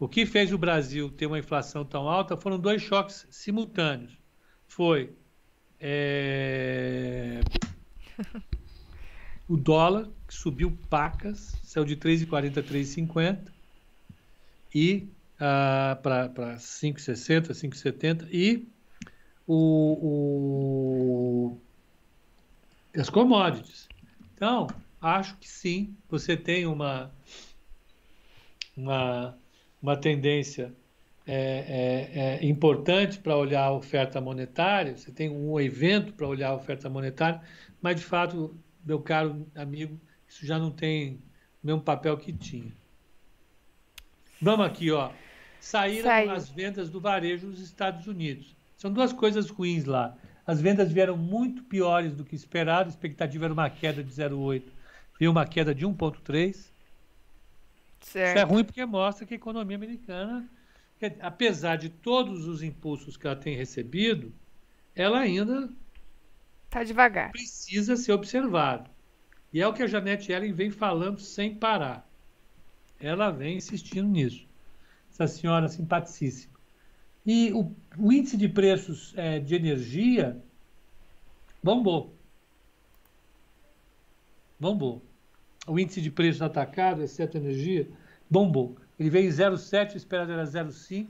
[0.03, 4.11] O que fez o Brasil ter uma inflação tão alta foram dois choques simultâneos.
[4.67, 5.15] Foi
[5.79, 7.39] é...
[9.47, 13.49] o dólar, que subiu pacas, saiu de 3,40 a 3,50,
[14.75, 18.67] e uh, para 5,60, 5,70 e
[19.47, 21.57] o, o,
[22.99, 23.87] as commodities.
[24.35, 24.67] Então,
[24.99, 27.09] acho que sim, você tem uma,
[28.75, 29.37] uma,
[29.83, 30.73] uma tendência
[31.27, 36.49] é, é, é importante para olhar a oferta monetária, você tem um evento para olhar
[36.49, 37.41] a oferta monetária,
[37.81, 41.21] mas de fato, meu caro amigo, isso já não tem
[41.61, 42.71] o mesmo papel que tinha.
[44.41, 45.11] Vamos aqui, ó.
[45.59, 46.31] Saíram Saiu.
[46.31, 48.55] as vendas do varejo nos Estados Unidos.
[48.77, 50.15] São duas coisas ruins lá.
[50.45, 54.63] As vendas vieram muito piores do que esperado, a expectativa era uma queda de 0,8,
[55.17, 56.72] veio uma queda de 1,3.
[58.03, 60.47] Isso é ruim porque mostra que a economia americana,
[61.21, 64.33] apesar de todos os impulsos que ela tem recebido,
[64.95, 65.69] ela ainda
[66.65, 67.31] está devagar.
[67.31, 68.89] Precisa ser observado.
[69.51, 72.07] E é o que a Janete Ellen vem falando sem parar.
[72.99, 74.47] Ela vem insistindo nisso.
[75.11, 76.53] Essa senhora simpaticíssima.
[77.25, 80.41] E o, o índice de preços é, de energia
[81.61, 82.17] bombou.
[84.59, 85.05] Bombou.
[85.65, 87.89] O índice de preços atacado, exceto energia,
[88.29, 88.77] bombou.
[88.99, 91.07] Ele veio em 0,7, o esperado era 0,5.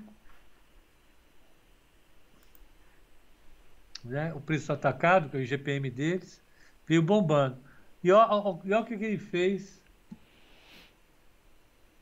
[4.03, 4.33] Né?
[4.33, 6.41] O preço atacado, que é o IGPM deles,
[6.85, 7.57] veio bombando.
[8.03, 9.81] E olha o que ele fez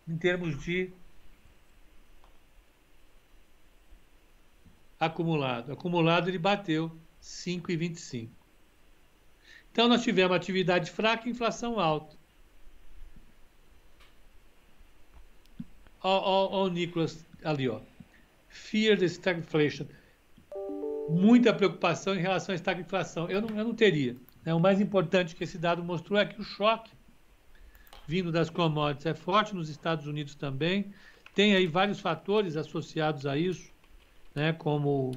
[0.07, 0.91] em termos de
[4.99, 5.71] acumulado.
[5.71, 8.29] Acumulado ele bateu 5,25.
[9.71, 12.20] Então nós tivemos atividade fraca e inflação alta.
[16.03, 17.79] Olha o Nicolas ali, ó.
[18.49, 19.85] Fear the stagflation.
[21.09, 23.29] Muita preocupação em relação à estagflação.
[23.29, 24.15] Eu não, eu não teria.
[24.45, 26.91] É, o mais importante que esse dado mostrou é que o choque
[28.07, 30.93] vindo das commodities é forte nos Estados Unidos também.
[31.33, 33.71] Tem aí vários fatores associados a isso
[34.35, 35.11] né, como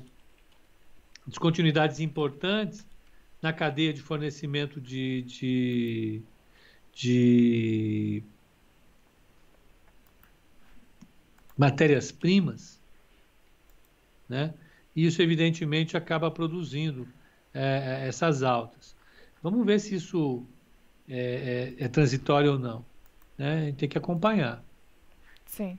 [1.27, 2.87] descontinuidades importantes
[3.41, 6.23] na cadeia de fornecimento de, de,
[6.93, 8.23] de
[11.57, 12.81] matérias-primas,
[14.29, 14.55] né?
[14.95, 17.09] E isso, evidentemente, acaba produzindo
[17.53, 18.95] é, é essas altas.
[19.43, 20.47] Vamos ver se isso
[21.09, 22.85] é, é, é transitório ou não.
[23.37, 23.55] Né?
[23.55, 24.65] A gente tem que acompanhar.
[25.47, 25.79] Sim.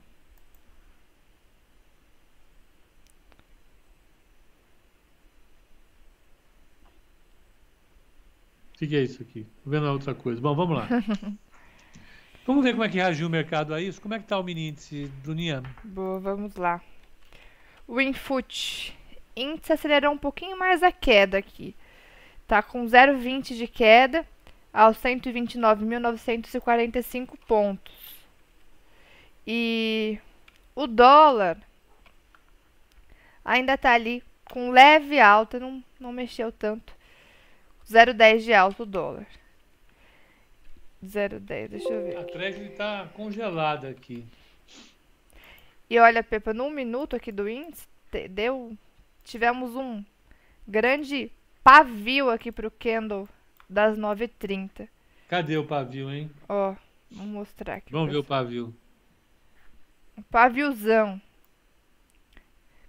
[8.74, 9.48] O que, que, é isso aqui?
[9.64, 10.42] Tô vendo outra coisa.
[10.42, 10.90] Bom, vamos lá.
[12.46, 14.02] vamos ver como é que reagiu o mercado a isso.
[14.02, 15.64] Como é que está o mini índice do Niam?
[15.84, 16.82] Boa, vamos lá.
[17.88, 18.96] O Infoot.
[19.36, 21.76] Índice acelerou um pouquinho mais a queda aqui.
[22.48, 24.26] Tá com 0,20 de queda
[24.72, 27.94] aos 129.945 pontos.
[29.48, 30.20] E
[30.76, 31.58] o dólar
[33.44, 36.94] ainda está ali com leve alta, não, não mexeu tanto.
[37.90, 39.26] 0,10 de alto o dólar.
[41.06, 42.18] 0,10, deixa eu ver.
[42.18, 44.26] A Treasury está congelada aqui.
[45.90, 47.88] E olha, Pepa, num minuto aqui do índice,
[48.30, 48.76] deu,
[49.24, 50.04] tivemos um
[50.68, 51.32] grande
[51.64, 53.28] pavio aqui pro candle
[53.70, 54.88] das 9h30.
[55.28, 56.30] Cadê o pavio, hein?
[56.48, 56.76] Ó,
[57.12, 57.92] vou mostrar aqui.
[57.92, 58.76] Vamos ver o pavio.
[60.18, 61.22] Um paviozão.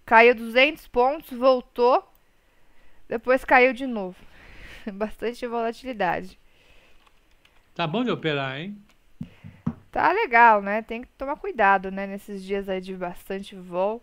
[0.04, 2.06] Caiu 200 pontos, voltou,
[3.08, 4.16] depois caiu de novo.
[4.92, 6.38] Bastante volatilidade.
[7.76, 8.74] Tá bom de operar, hein?
[9.92, 10.80] Tá legal, né?
[10.80, 12.06] Tem que tomar cuidado, né?
[12.06, 14.02] Nesses dias aí de bastante voo.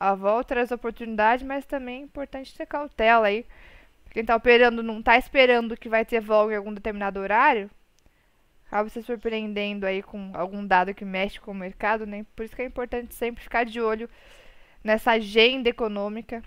[0.00, 3.44] A vol traz oportunidade, mas também é importante ter cautela aí.
[4.10, 7.70] Quem tá operando não tá esperando que vai ter vol em algum determinado horário.
[8.68, 12.24] Acaba se surpreendendo aí com algum dado que mexe com o mercado, né?
[12.34, 14.08] Por isso que é importante sempre ficar de olho
[14.82, 16.42] nessa agenda econômica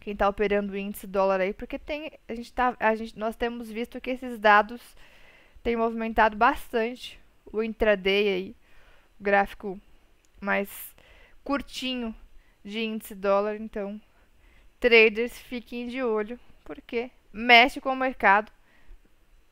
[0.00, 3.36] quem está operando o índice dólar aí, porque tem, a gente tá, a gente, nós
[3.36, 4.80] temos visto que esses dados
[5.62, 7.18] têm movimentado bastante
[7.52, 8.56] o intraday aí,
[9.18, 9.80] o gráfico
[10.40, 10.94] mais
[11.42, 12.14] curtinho
[12.64, 14.00] de índice dólar, então
[14.78, 18.52] traders fiquem de olho, porque mexe com o mercado,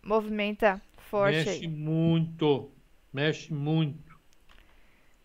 [0.02, 1.60] movimenta forte mexe aí.
[1.60, 2.70] Mexe muito,
[3.12, 4.20] mexe muito.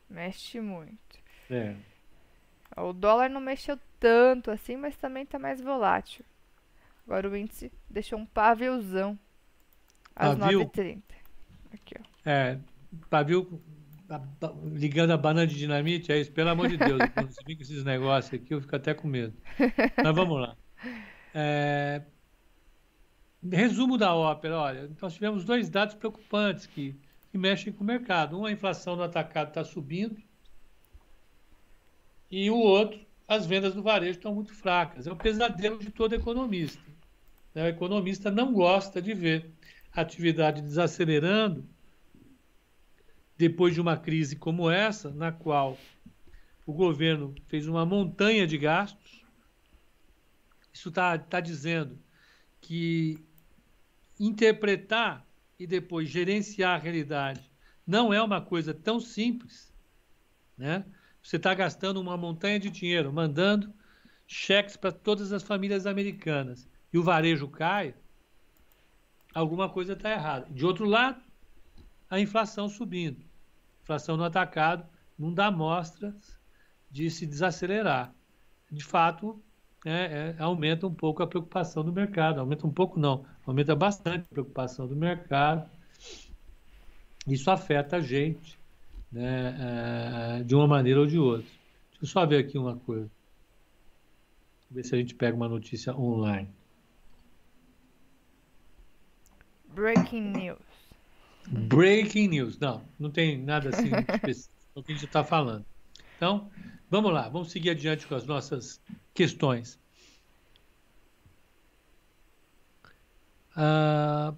[0.09, 1.19] Mexe muito.
[1.49, 1.75] É.
[2.77, 6.25] O dólar não mexeu tanto assim, mas também está mais volátil.
[7.05, 9.17] Agora o índice deixou um paviozão
[10.15, 11.01] às 9h30.
[11.73, 12.29] Aqui, ó.
[12.29, 12.59] É,
[13.09, 13.61] pavio
[14.73, 16.99] ligando a banana de dinamite, é isso, pelo amor de Deus.
[17.13, 19.33] Quando você vem com esses negócios aqui, eu fico até com medo.
[20.03, 20.57] Mas vamos lá.
[21.33, 22.01] É,
[23.49, 26.95] resumo da ópera, olha, nós tivemos dois dados preocupantes que,
[27.29, 28.37] que mexem com o mercado.
[28.37, 30.17] Um, a inflação no atacado está subindo,
[32.29, 32.99] E o outro,
[33.31, 35.07] as vendas do varejo estão muito fracas.
[35.07, 36.83] É o pesadelo de todo economista.
[37.55, 37.63] Né?
[37.63, 39.49] O economista não gosta de ver
[39.93, 41.65] a atividade desacelerando
[43.37, 45.77] depois de uma crise como essa, na qual
[46.65, 49.23] o governo fez uma montanha de gastos.
[50.73, 51.97] Isso está tá dizendo
[52.59, 53.17] que
[54.19, 55.25] interpretar
[55.57, 57.49] e depois gerenciar a realidade
[57.87, 59.73] não é uma coisa tão simples.
[60.57, 60.83] Né?
[61.21, 63.73] Você está gastando uma montanha de dinheiro, mandando
[64.27, 67.93] cheques para todas as famílias americanas e o varejo cai,
[69.33, 70.47] alguma coisa está errada.
[70.49, 71.21] De outro lado,
[72.09, 73.31] a inflação subindo
[73.91, 74.85] inflação no atacado
[75.17, 76.39] não dá mostras
[76.89, 78.13] de se desacelerar.
[78.71, 79.41] De fato,
[79.85, 82.39] é, é, aumenta um pouco a preocupação do mercado.
[82.39, 85.69] Aumenta um pouco, não, aumenta bastante a preocupação do mercado.
[87.27, 88.57] Isso afeta a gente
[89.11, 91.47] né, é, de uma maneira ou de outra.
[91.91, 93.09] Deixa eu só ver aqui uma coisa.
[94.69, 96.49] Ver se a gente pega uma notícia online.
[99.73, 100.59] Breaking news.
[101.47, 102.57] Breaking news.
[102.59, 105.65] Não, não tem nada assim específico no que a gente está falando.
[106.15, 106.49] Então,
[106.89, 108.81] vamos lá, vamos seguir adiante com as nossas
[109.13, 109.79] questões.
[113.55, 114.33] Ah,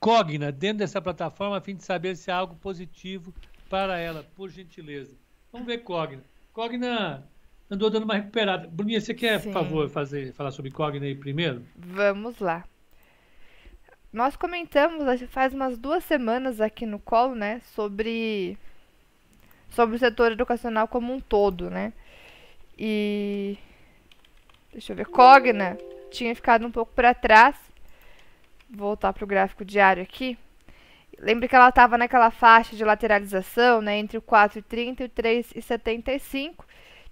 [0.00, 3.34] Cogna, dentro dessa plataforma, a fim de saber se há algo positivo
[3.68, 5.14] para ela, por gentileza.
[5.52, 6.24] Vamos ver Cogna.
[6.54, 7.28] Cogna
[7.70, 8.66] andou dando uma recuperada.
[8.66, 9.52] Bruninha, você quer, Sim.
[9.52, 11.62] por favor, fazer, falar sobre Cogna aí primeiro?
[11.76, 12.64] Vamos lá.
[14.10, 18.58] Nós comentamos faz umas duas semanas aqui no Colo, né, sobre
[19.68, 21.92] sobre o setor educacional como um todo, né?
[22.76, 23.56] E
[24.72, 25.76] deixa eu ver, Cogna
[26.10, 27.69] tinha ficado um pouco para trás.
[28.70, 30.38] Voltar para o gráfico diário aqui.
[31.18, 36.64] Lembre que ela estava naquela faixa de lateralização, né, entre o 4,30 e o 3,75.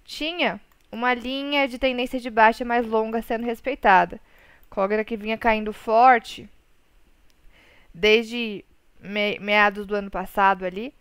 [0.04, 4.20] Tinha uma linha de tendência de baixa mais longa sendo respeitada.
[4.70, 6.48] Cogna que vinha caindo forte,
[7.92, 8.64] desde
[9.00, 10.94] me, meados do ano passado ali.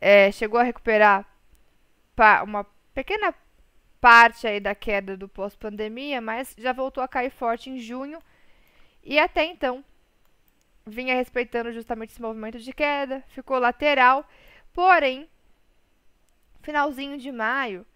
[0.00, 1.24] É, chegou a recuperar
[2.44, 3.34] uma pequena
[4.00, 8.20] parte aí da queda do pós-pandemia, mas já voltou a cair forte em junho
[9.06, 9.84] e até então
[10.84, 14.28] vinha respeitando justamente esse movimento de queda, ficou lateral,
[14.72, 15.28] porém,
[16.60, 17.86] finalzinho de maio,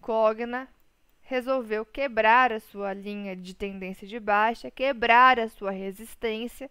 [0.00, 0.68] Cogna
[1.22, 6.70] resolveu quebrar a sua linha de tendência de baixa, quebrar a sua resistência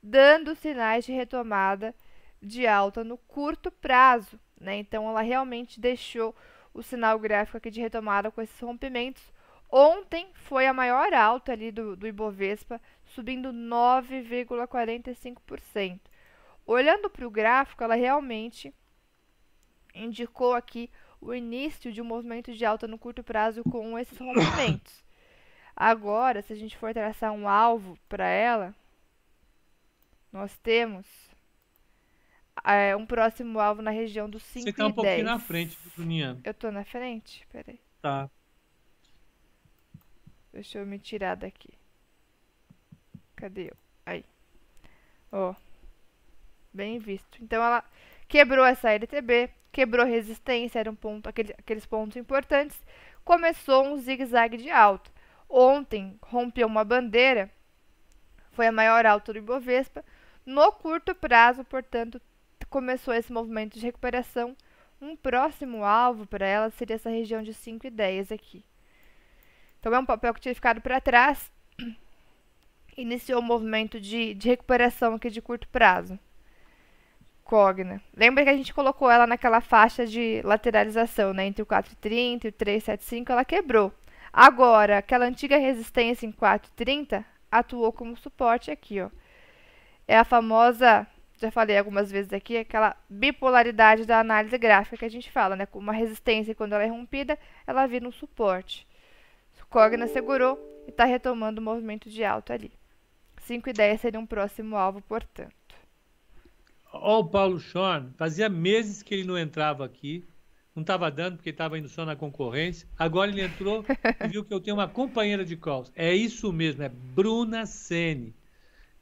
[0.00, 1.92] dando sinais de retomada
[2.40, 4.38] de alta no curto prazo.
[4.60, 4.76] Né?
[4.76, 6.32] Então, ela realmente deixou
[6.72, 9.32] o sinal gráfico aqui de retomada com esses rompimentos.
[9.68, 12.80] Ontem foi a maior alta ali do, do Ibovespa,
[13.16, 15.98] subindo 9,45%.
[16.66, 18.74] Olhando para o gráfico, ela realmente
[19.94, 25.02] indicou aqui o início de um movimento de alta no curto prazo com esses rompimentos.
[25.74, 28.74] Agora, se a gente for traçar um alvo para ela,
[30.30, 31.06] nós temos
[32.64, 36.38] é, um próximo alvo na região dos 5 Você tá um pouquinho na frente, Bruninha.
[36.44, 37.46] Eu tô na frente?
[37.50, 37.80] Peraí.
[38.02, 38.28] Tá.
[40.52, 41.72] Deixa eu me tirar daqui.
[43.36, 43.72] Cadê?
[44.04, 44.24] Aí.
[45.30, 45.54] Ó.
[46.72, 47.42] Bem visto.
[47.42, 47.84] Então ela
[48.26, 52.82] quebrou essa LTB, quebrou resistência, era um ponto, aquele, aqueles pontos importantes.
[53.24, 55.10] Começou um zigue-zague de alta.
[55.48, 57.50] Ontem rompeu uma bandeira,
[58.52, 60.04] foi a maior alta do Ibovespa,
[60.44, 62.20] no curto prazo, portanto,
[62.70, 64.56] começou esse movimento de recuperação.
[65.00, 68.64] Um próximo alvo para ela seria essa região de 5 e 10 aqui.
[69.78, 71.52] Então, é um papel que tinha ficado para trás.
[72.96, 76.18] Iniciou o um movimento de, de recuperação aqui de curto prazo.
[77.44, 78.00] Cogna.
[78.16, 81.46] Lembra que a gente colocou ela naquela faixa de lateralização, né?
[81.46, 83.92] Entre o 4,30 e o 3,75, ela quebrou.
[84.32, 89.10] Agora, aquela antiga resistência em 4,30 atuou como suporte aqui, ó
[90.06, 95.10] é a famosa, já falei algumas vezes aqui, aquela bipolaridade da análise gráfica que a
[95.10, 95.66] gente fala, né?
[95.66, 98.86] Com uma resistência quando ela é rompida, ela vira um suporte.
[99.68, 102.72] Cogna segurou e está retomando o movimento de alta ali.
[103.46, 105.54] 5 e 10 seria um próximo alvo, portanto.
[106.92, 110.24] Ó, o Paulo Schorn, fazia meses que ele não entrava aqui,
[110.74, 112.88] não estava dando porque estava indo só na concorrência.
[112.98, 113.84] Agora ele entrou
[114.24, 115.92] e viu que eu tenho uma companheira de calls.
[115.94, 118.34] É isso mesmo, é Bruna Sene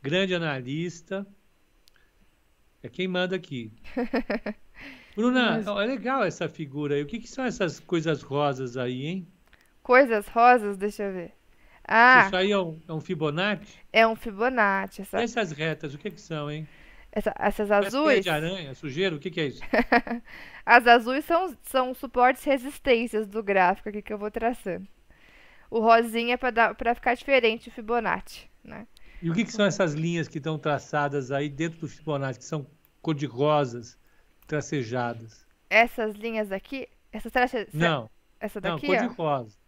[0.04, 1.26] grande analista.
[2.82, 3.72] É quem manda aqui.
[5.16, 5.66] Bruna, Mas...
[5.66, 7.02] é legal essa figura aí.
[7.02, 9.26] O que, que, são essas coisas rosas aí, hein?
[9.82, 10.76] Coisas rosas?
[10.76, 11.32] Deixa eu ver.
[11.86, 13.78] Ah, Isso aí é um, é um Fibonacci?
[13.92, 15.02] É um Fibonacci.
[15.02, 15.22] Essa...
[15.22, 16.66] Essas retas, o que, que são, hein?
[17.12, 18.24] Essa, essas azuis.
[18.24, 19.62] de aranha, sujeira, o que, que é isso?
[20.66, 24.88] As azuis são, são suportes resistências do gráfico aqui que eu vou traçando.
[25.70, 28.86] O rosinha é pra ficar diferente o Fibonacci, né?
[29.22, 32.44] E o que, que são essas linhas que estão traçadas aí dentro do Fibonacci, que
[32.44, 32.66] são
[33.00, 33.96] cor-de-rosas,
[34.46, 35.46] tracejadas?
[35.70, 37.68] Essas linhas aqui, essa trace...
[37.72, 38.10] Não,
[38.40, 38.98] essa não, daqui, ó.
[38.98, 39.63] cor-de-rosa.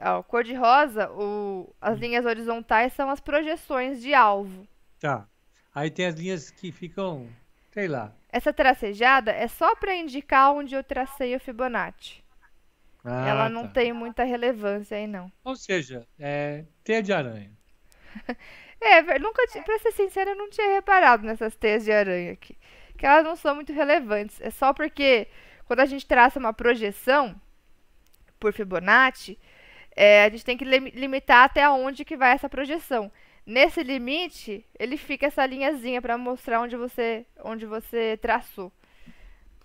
[0.00, 4.66] Ó, cor de rosa, o, as linhas horizontais são as projeções de alvo.
[4.98, 5.26] Tá.
[5.74, 7.28] Aí tem as linhas que ficam,
[7.70, 8.12] sei lá.
[8.30, 12.22] Essa tracejada é só para indicar onde eu tracei o Fibonacci.
[13.04, 13.74] Ah, Ela não tá.
[13.74, 15.30] tem muita relevância aí, não.
[15.44, 17.50] Ou seja, é teia de aranha.
[18.84, 22.58] É, nunca, pra ser sincera, eu não tinha reparado nessas teias de aranha aqui.
[22.98, 24.40] Que elas não são muito relevantes.
[24.40, 25.28] É só porque
[25.66, 27.40] quando a gente traça uma projeção
[28.40, 29.38] por Fibonacci,
[29.96, 33.10] é, a gente tem que lim- limitar até onde que vai essa projeção.
[33.46, 38.72] Nesse limite, ele fica essa linhazinha para mostrar onde você, onde você traçou.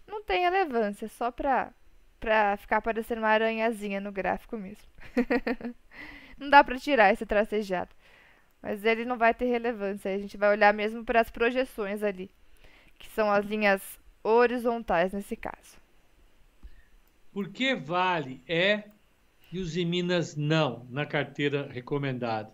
[0.07, 1.71] Não tem relevância, só pra,
[2.19, 4.85] pra ficar parecendo uma aranhazinha no gráfico mesmo.
[6.37, 7.89] não dá pra tirar esse tracejado.
[8.61, 10.13] Mas ele não vai ter relevância.
[10.13, 12.31] A gente vai olhar mesmo para as projeções ali,
[12.99, 13.81] que são as linhas
[14.23, 15.77] horizontais nesse caso.
[17.31, 18.83] Por que vale é
[19.57, 22.51] e os Minas não na carteira recomendada?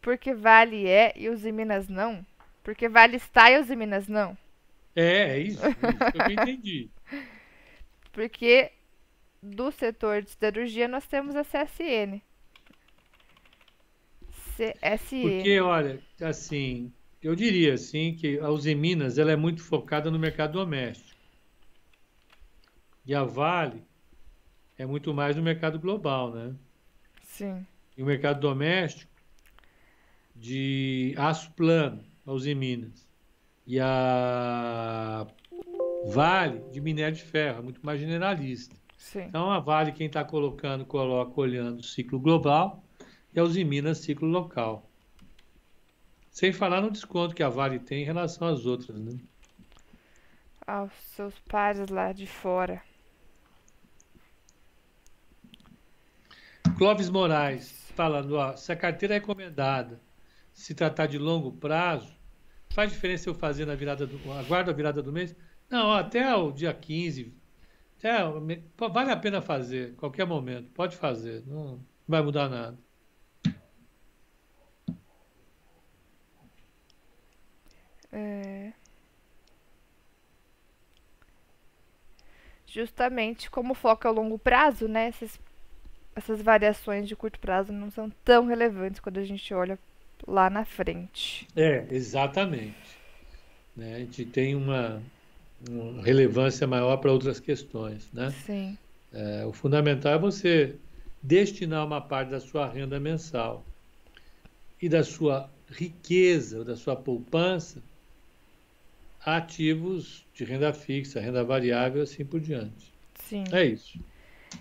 [0.00, 2.24] Porque vale é e os Minas não?
[2.62, 4.36] Porque vale está e os Minas não?
[4.94, 6.90] É, é isso, é isso que eu entendi.
[8.12, 8.72] Porque
[9.42, 12.20] do setor de siderurgia nós temos a CSN.
[14.54, 15.22] CSN.
[15.22, 20.18] Porque, olha, assim, eu diria assim que a Uzi Minas ela é muito focada no
[20.18, 21.16] mercado doméstico.
[23.06, 23.82] E a Vale
[24.82, 26.54] é muito mais no mercado global, né?
[27.22, 27.64] Sim.
[27.96, 29.10] E o mercado doméstico
[30.34, 32.02] de aço plano,
[32.56, 33.06] Minas.
[33.64, 35.24] E a
[36.06, 38.74] Vale de minério de ferro, é muito mais generalista.
[38.98, 39.20] Sim.
[39.20, 42.82] Então a Vale, quem está colocando, coloca olhando o ciclo global
[43.32, 44.90] e a Uzi Minas ciclo local.
[46.28, 49.16] Sem falar no desconto que a Vale tem em relação às outras, né?
[50.66, 52.82] Aos seus pares lá de fora.
[56.82, 60.00] Clóvis Moraes falando, ó, se a carteira é recomendada
[60.52, 62.12] se tratar de longo prazo,
[62.70, 65.32] faz diferença eu fazer na virada do, aguardo a virada do mês?
[65.70, 67.32] Não, ó, até o dia 15,
[67.96, 68.18] até,
[68.76, 72.76] vale a pena fazer, qualquer momento, pode fazer, não vai mudar nada.
[78.10, 78.72] É.
[82.66, 85.06] Justamente como o foco é o longo prazo, né?
[85.06, 85.38] Essas,
[86.14, 89.78] essas variações de curto prazo não são tão relevantes quando a gente olha
[90.26, 91.48] lá na frente.
[91.56, 92.98] É, exatamente.
[93.76, 93.96] Né?
[93.96, 95.02] A gente tem uma,
[95.68, 98.34] uma relevância maior para outras questões, né?
[98.46, 98.78] Sim,
[99.12, 100.76] É, o fundamental é você
[101.22, 103.64] destinar uma parte da sua renda mensal
[104.80, 107.82] e da sua riqueza, ou da sua poupança,
[109.24, 112.92] a ativos de renda fixa, renda variável, assim por diante.
[113.14, 113.44] sim.
[113.52, 113.98] É isso.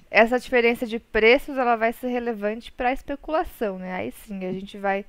[0.10, 3.94] Essa diferença de preços, ela vai ser relevante para a especulação, né?
[3.94, 5.06] Aí sim, a gente vai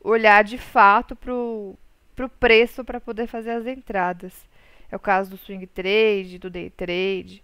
[0.00, 1.76] olhar de fato pro,
[2.14, 4.32] pro preço para poder fazer as entradas.
[4.90, 7.42] É o caso do swing trade, do day trade,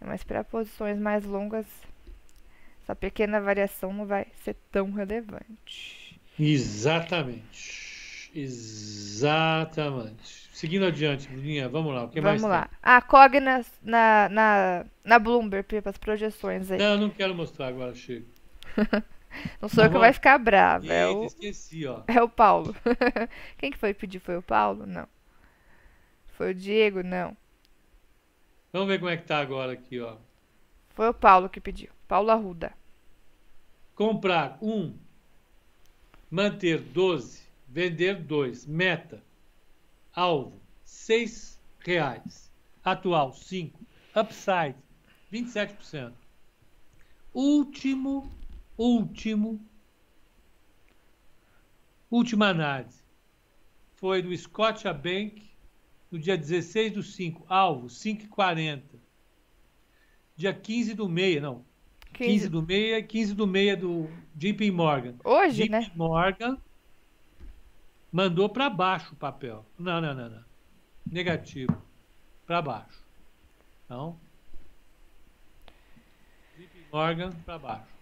[0.00, 1.66] mas para posições mais longas,
[2.82, 6.18] essa pequena variação não vai ser tão relevante.
[6.38, 7.85] Exatamente.
[8.38, 10.16] Exatamente.
[10.52, 12.04] Seguindo adiante, Bruninha, vamos lá.
[12.04, 12.60] O que mais Vamos tem?
[12.62, 12.70] lá.
[12.82, 16.78] A Cogna na, na, na Bloomberg, para as projeções aí.
[16.78, 18.26] Não, eu não quero mostrar agora, chega.
[19.60, 22.02] Não sou eu que vai ficar bravo, é o, esqueci, ó.
[22.06, 22.74] É o Paulo.
[23.58, 24.18] Quem que foi pedir?
[24.18, 24.86] Foi o Paulo?
[24.86, 25.06] Não.
[26.28, 27.02] Foi o Diego?
[27.02, 27.36] Não.
[28.72, 30.16] Vamos ver como é que tá agora aqui, ó.
[30.90, 31.90] Foi o Paulo que pediu.
[32.08, 32.72] Paulo Arruda.
[33.94, 34.94] Comprar um,
[36.30, 38.66] manter 12, vender dois.
[38.66, 39.22] Meta.
[40.14, 42.50] Alvo, seis reais.
[42.84, 43.78] Atual, 5.
[44.14, 44.76] Upside,
[45.32, 46.12] 27%.
[47.34, 48.32] Último,
[48.78, 49.60] último,
[52.10, 53.04] última análise.
[53.96, 55.42] Foi do Scotia Bank,
[56.10, 57.44] no dia 16 do 5.
[57.48, 58.82] Alvo, 5,40.
[60.36, 61.64] Dia 15 do meia, não,
[62.12, 62.48] 15 15.
[62.48, 65.16] do meia, 15 do meia do JP Morgan.
[65.24, 65.92] Hoje, JP né?
[65.94, 66.58] Morgan
[68.16, 69.66] mandou para baixo o papel.
[69.78, 70.44] Não, não, não, não.
[71.06, 71.76] Negativo.
[72.46, 73.04] Para baixo.
[73.84, 74.18] Então,
[76.56, 77.94] JP Morgan para baixo.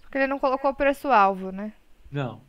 [0.00, 1.72] Porque ele não colocou o preço-alvo, né?
[2.10, 2.42] Não.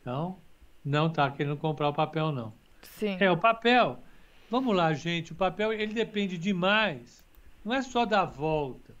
[0.00, 0.40] Então,
[0.84, 2.52] não está querendo comprar o papel, não.
[2.82, 3.16] Sim.
[3.20, 4.02] É, o papel.
[4.50, 5.30] Vamos lá, gente.
[5.30, 7.24] O papel ele depende demais.
[7.64, 8.96] Não é só da volta.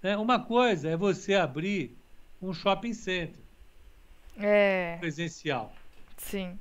[0.00, 0.16] Né?
[0.16, 1.98] Uma coisa é você abrir
[2.40, 3.49] um shopping center
[4.40, 4.96] É.
[4.98, 5.72] presencial.
[6.16, 6.58] Sim.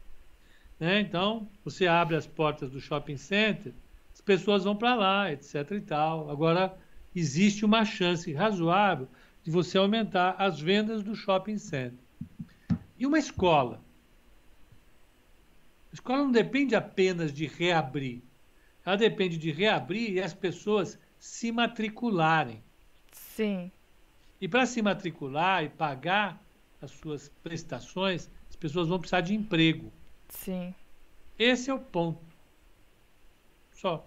[0.80, 1.02] Né?
[1.02, 3.74] Então, você abre as portas do shopping center,
[4.14, 5.72] as pessoas vão para lá, etc.
[5.72, 6.30] e tal.
[6.30, 6.78] Agora,
[7.16, 9.08] existe uma chance razoável
[9.44, 12.00] de você aumentar as vendas do shopping center.
[12.98, 13.82] E uma escola?
[15.92, 18.22] A escola não depende apenas de reabrir.
[18.86, 22.64] Ela depende de reabrir e as pessoas se matricularem.
[23.12, 23.72] Sim.
[24.40, 26.42] E para se matricular e pagar
[26.82, 29.92] as suas prestações, as pessoas vão precisar de emprego.
[30.30, 30.74] Sim.
[31.38, 32.22] Esse é o ponto.
[33.72, 34.06] Só.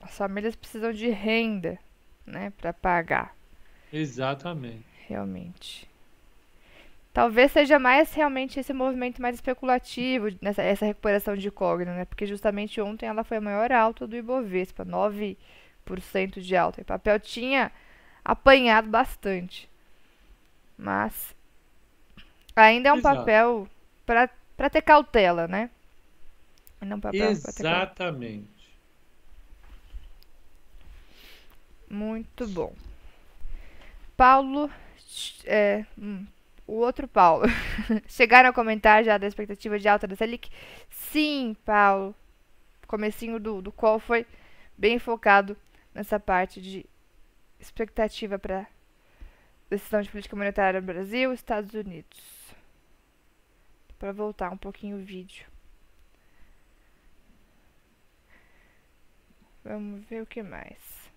[0.00, 1.78] As famílias precisam de renda,
[2.26, 3.34] né, para pagar,
[3.92, 4.84] Exatamente.
[5.08, 5.88] realmente.
[7.12, 12.04] Talvez seja mais realmente esse movimento mais especulativo, nessa essa recuperação de Cogna, né?
[12.04, 16.80] Porque justamente ontem ela foi a maior alta do Ibovespa, 9% de alta.
[16.80, 17.70] E o papel tinha
[18.24, 19.70] apanhado bastante.
[20.76, 21.34] Mas
[22.62, 23.18] ainda é um Exato.
[23.18, 23.68] papel
[24.06, 25.70] para ter cautela, né?
[26.80, 27.30] Ainda é um papel.
[27.30, 28.54] Exatamente.
[31.88, 32.74] Muito bom.
[34.16, 34.70] Paulo,
[35.44, 36.26] é, hum,
[36.66, 37.44] o outro Paulo.
[38.08, 40.50] Chegaram a comentar já da expectativa de alta da Selic?
[40.90, 42.14] Sim, Paulo.
[42.86, 44.26] Comecinho do, do call foi
[44.76, 45.56] bem focado
[45.94, 46.86] nessa parte de
[47.58, 48.66] expectativa para
[49.70, 52.33] decisão de política monetária no Brasil e Estados Unidos.
[54.04, 55.46] Para voltar um pouquinho o vídeo.
[59.64, 61.10] Vamos ver o que mais.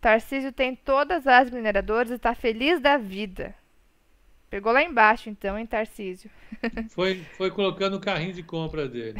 [0.00, 3.52] Tarcísio tem todas as mineradoras e está feliz da vida.
[4.48, 6.30] Pegou lá embaixo, então, hein, Tarcísio?
[6.90, 9.18] Foi, foi colocando o carrinho de compra dele.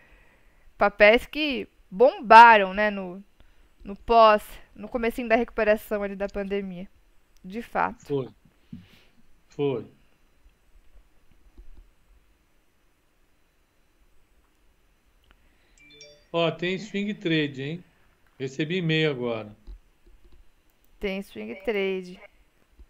[0.78, 3.22] Papéis que bombaram, né, no,
[3.84, 4.42] no pós,
[4.74, 6.88] no comecinho da recuperação ali da pandemia.
[7.44, 8.06] De fato.
[8.06, 8.28] Foi.
[9.48, 9.86] Foi.
[16.32, 17.84] Ó, tem swing trade, hein?
[18.38, 19.54] Recebi e-mail agora.
[20.98, 22.18] Tem swing trade.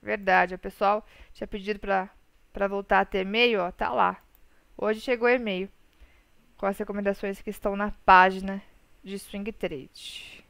[0.00, 2.08] Verdade, o pessoal tinha pedido pra,
[2.52, 4.22] pra voltar a ter e-mail, ó, tá lá.
[4.76, 5.68] Hoje chegou e-mail
[6.56, 8.62] com as recomendações que estão na página
[9.02, 10.43] de swing trade.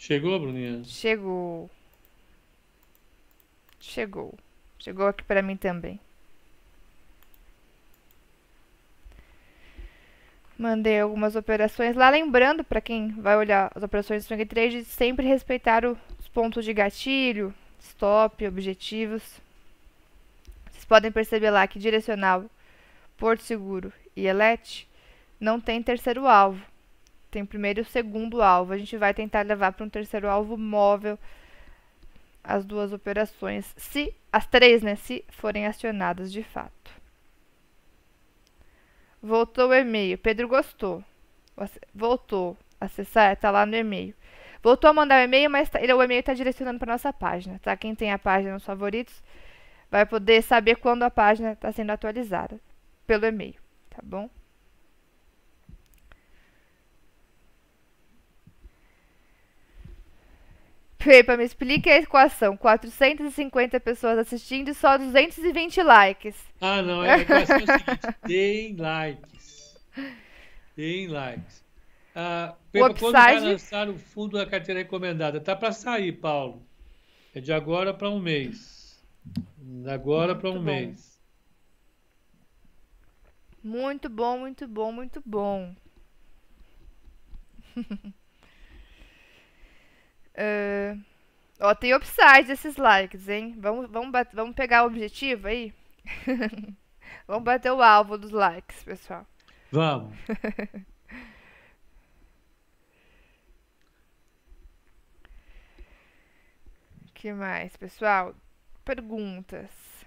[0.00, 0.82] Chegou, Bruninha?
[0.82, 1.70] Chegou.
[3.78, 4.34] Chegou.
[4.78, 6.00] Chegou aqui pra mim também.
[10.56, 15.26] Mandei algumas operações lá, lembrando para quem vai olhar as operações de swing trade, sempre
[15.26, 19.22] respeitar os pontos de gatilho, stop, objetivos.
[20.70, 22.46] Vocês podem perceber lá que direcional,
[23.18, 24.88] Porto Seguro e Elete
[25.38, 26.69] não tem terceiro alvo.
[27.30, 28.72] Tem primeiro e o segundo alvo.
[28.72, 31.18] A gente vai tentar levar para um terceiro alvo móvel
[32.42, 36.90] as duas operações, se as três, né, se forem acionadas de fato.
[39.22, 40.16] Voltou o e-mail.
[40.18, 41.04] Pedro gostou.
[41.94, 42.56] Voltou.
[42.80, 44.14] Acessar, tá lá no e-mail.
[44.62, 47.58] Voltou a mandar o e-mail, mas tá- ele- o e-mail está direcionando para nossa página,
[47.58, 47.76] tá?
[47.76, 49.22] Quem tem a página nos favoritos
[49.90, 52.58] vai poder saber quando a página está sendo atualizada
[53.06, 53.56] pelo e-mail,
[53.90, 54.30] tá bom?
[61.02, 62.56] Pepa, me explique a equação.
[62.56, 66.36] 450 pessoas assistindo e só 220 likes.
[66.60, 69.78] Ah, não, é a equação é seguinte: deem likes.
[70.76, 71.64] Deem likes.
[72.14, 75.40] Ah, Pepa, quando vai upside- lançar o fundo da carteira recomendada?
[75.40, 76.62] Tá para sair, Paulo.
[77.34, 79.02] É de agora para um mês.
[79.56, 80.60] De agora para um bom.
[80.60, 81.18] mês.
[83.62, 85.74] Muito bom, muito bom, muito bom.
[90.42, 90.96] É,
[91.60, 93.54] Ó, tem upside esses likes, hein?
[93.58, 95.72] Vamos, vamos, bat- vamos pegar o objetivo aí?
[97.26, 99.26] vamos bater o alvo dos likes, pessoal.
[99.72, 100.14] Vamos.
[107.14, 108.34] que mais, pessoal?
[108.84, 109.99] Perguntas.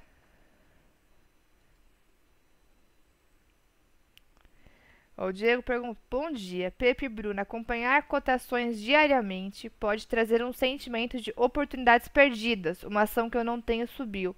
[5.15, 7.39] O Diego pergunta: Bom dia, Pepe e Bruno.
[7.39, 12.83] Acompanhar cotações diariamente pode trazer um sentimento de oportunidades perdidas.
[12.83, 14.35] Uma ação que eu não tenho subiu,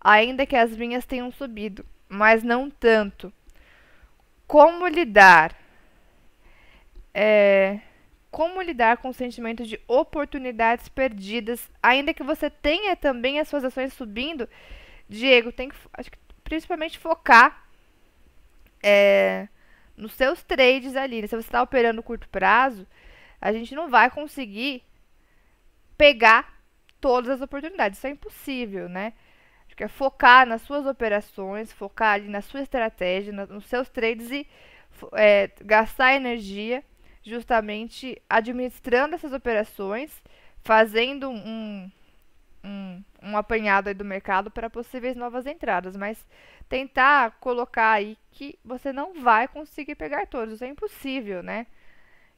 [0.00, 3.32] ainda que as minhas tenham subido, mas não tanto.
[4.46, 5.54] Como lidar?
[7.12, 7.80] É,
[8.30, 13.62] como lidar com o sentimento de oportunidades perdidas, ainda que você tenha também as suas
[13.62, 14.48] ações subindo.
[15.08, 17.64] Diego, tem que, acho que principalmente focar
[18.82, 19.48] é,
[19.96, 21.22] nos seus trades ali.
[21.22, 21.26] Né?
[21.26, 22.86] Se você está operando curto prazo,
[23.40, 24.82] a gente não vai conseguir
[25.96, 26.54] pegar
[27.00, 27.98] todas as oportunidades.
[27.98, 29.12] Isso é impossível, né?
[29.66, 34.30] Acho que é focar nas suas operações, focar ali na sua estratégia, nos seus trades
[34.30, 34.46] e
[35.12, 36.82] é, gastar energia
[37.22, 40.22] justamente administrando essas operações,
[40.62, 41.90] fazendo um,
[42.62, 46.24] um, um apanhado do mercado para possíveis novas entradas, mas
[46.68, 51.66] tentar colocar aí que você não vai conseguir pegar todos, é impossível, né?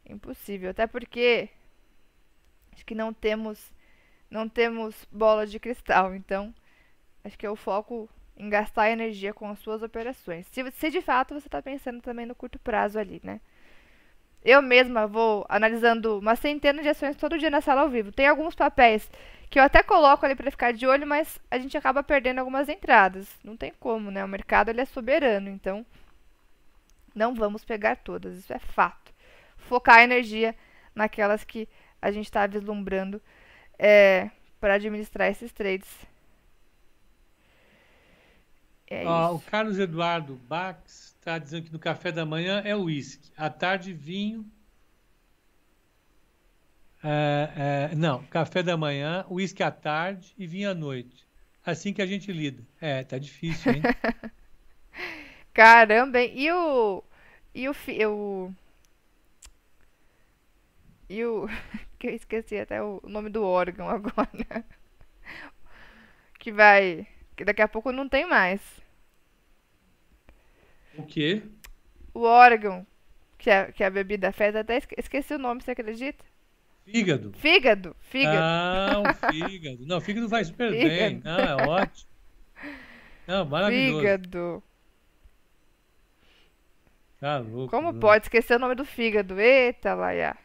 [0.08, 1.48] Impossível, até porque
[2.72, 3.72] acho que não temos
[4.30, 6.54] não temos bola de cristal, então
[7.24, 10.46] acho que é o foco em gastar energia com as suas operações.
[10.48, 13.40] Se, se de fato você está pensando também no curto prazo ali, né?
[14.46, 18.12] Eu mesma vou analisando uma centena de ações todo dia na sala ao vivo.
[18.12, 19.10] Tem alguns papéis
[19.50, 22.68] que eu até coloco ali para ficar de olho, mas a gente acaba perdendo algumas
[22.68, 23.28] entradas.
[23.42, 24.24] Não tem como, né?
[24.24, 25.84] O mercado ele é soberano, então
[27.12, 29.12] não vamos pegar todas, isso é fato.
[29.56, 30.54] Focar a energia
[30.94, 31.68] naquelas que
[32.00, 33.20] a gente está vislumbrando
[33.76, 34.30] é,
[34.60, 35.88] para administrar esses trades.
[38.86, 43.32] É ah, o Carlos Eduardo Bax está dizendo que no café da manhã é uísque,
[43.36, 44.48] à tarde vinho.
[47.02, 51.26] É, é, não, café da manhã, uísque à tarde e vinho à noite.
[51.64, 52.62] Assim que a gente lida.
[52.80, 53.82] É, tá difícil, hein?
[55.52, 56.32] Caramba, hein?
[56.36, 57.02] E o.
[57.52, 57.72] E o.
[57.72, 58.54] o
[61.08, 61.48] e o.
[61.98, 64.64] que eu esqueci até o nome do órgão agora.
[66.38, 67.04] que vai.
[67.34, 68.85] Que daqui a pouco não tem mais.
[70.98, 71.42] O quê?
[72.14, 72.86] O órgão
[73.38, 76.24] que a, que a bebida fez, até esqueci o nome, você acredita?
[76.84, 77.32] Fígado.
[77.36, 78.38] Fígado, fígado.
[78.40, 79.86] Ah, o fígado.
[79.86, 80.88] Não, fígado vai super fígado.
[80.88, 81.20] bem.
[81.24, 82.10] Não, é ótimo.
[83.26, 84.00] Não, maravilhoso.
[84.00, 84.62] Fígado.
[87.18, 87.70] Tá louco.
[87.70, 89.40] Como pode esquecer o nome do fígado?
[89.40, 90.36] Eita, Laia.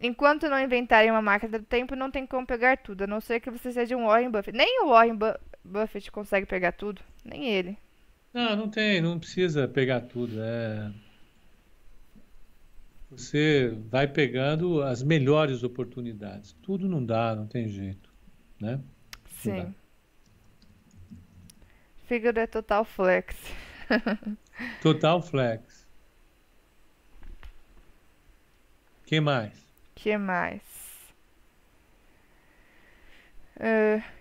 [0.00, 3.38] Enquanto não inventarem uma máquina do tempo, não tem como pegar tudo, a não ser
[3.38, 4.56] que você seja um Warren Buffett.
[4.56, 5.26] Nem o Warren Bu
[5.64, 7.78] Buffett consegue pegar tudo, nem ele.
[8.32, 10.40] Não, não tem, não precisa pegar tudo.
[10.40, 10.92] É...
[13.10, 16.52] Você vai pegando as melhores oportunidades.
[16.62, 18.10] Tudo não dá, não tem jeito,
[18.58, 18.80] né?
[19.28, 19.74] Sim.
[22.06, 23.36] Figure é total flex.
[24.80, 25.86] total flex.
[29.04, 29.62] Quem mais?
[30.02, 30.60] que mais?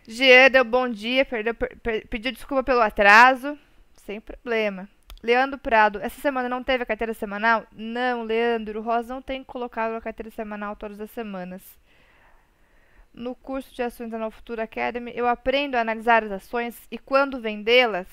[0.07, 1.25] Gieda, bom dia.
[1.25, 3.57] Perdeu, per, pediu desculpa pelo atraso.
[3.93, 4.87] Sem problema.
[5.23, 7.65] Leandro Prado, essa semana não teve a carteira semanal?
[7.71, 8.79] Não, Leandro.
[8.79, 11.79] O Rosa não tem colocado a carteira semanal todas as semanas.
[13.13, 16.97] No curso de ações da Nova Futura Academy, eu aprendo a analisar as ações e
[16.97, 18.07] quando vendê-las.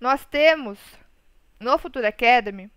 [0.00, 0.78] Nós temos
[1.58, 2.70] no Futura Academy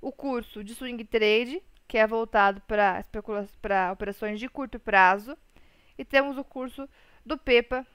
[0.00, 3.02] o curso de swing trade, que é voltado para
[3.90, 5.36] operações de curto prazo,
[5.98, 6.88] e temos o curso
[7.26, 7.86] do PEPA,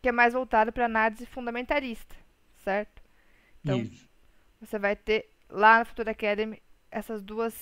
[0.00, 2.16] que é mais voltado para análise fundamentalista,
[2.64, 3.02] certo?
[3.60, 4.08] Então, Isso.
[4.60, 6.60] você vai ter lá na Futura Academy
[6.90, 7.54] essas duas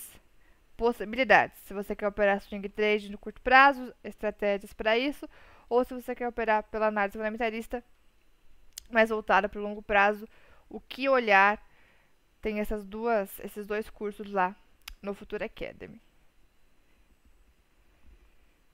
[0.77, 1.61] possibilidades.
[1.67, 5.29] Se você quer operar swing trade no curto prazo, estratégias para isso,
[5.69, 7.85] ou se você quer operar pela análise fundamentalista,
[8.91, 10.27] mais voltada para o longo prazo,
[10.69, 11.63] o que olhar
[12.41, 14.57] tem essas duas, esses dois cursos lá
[15.03, 16.01] no Futuro Academy.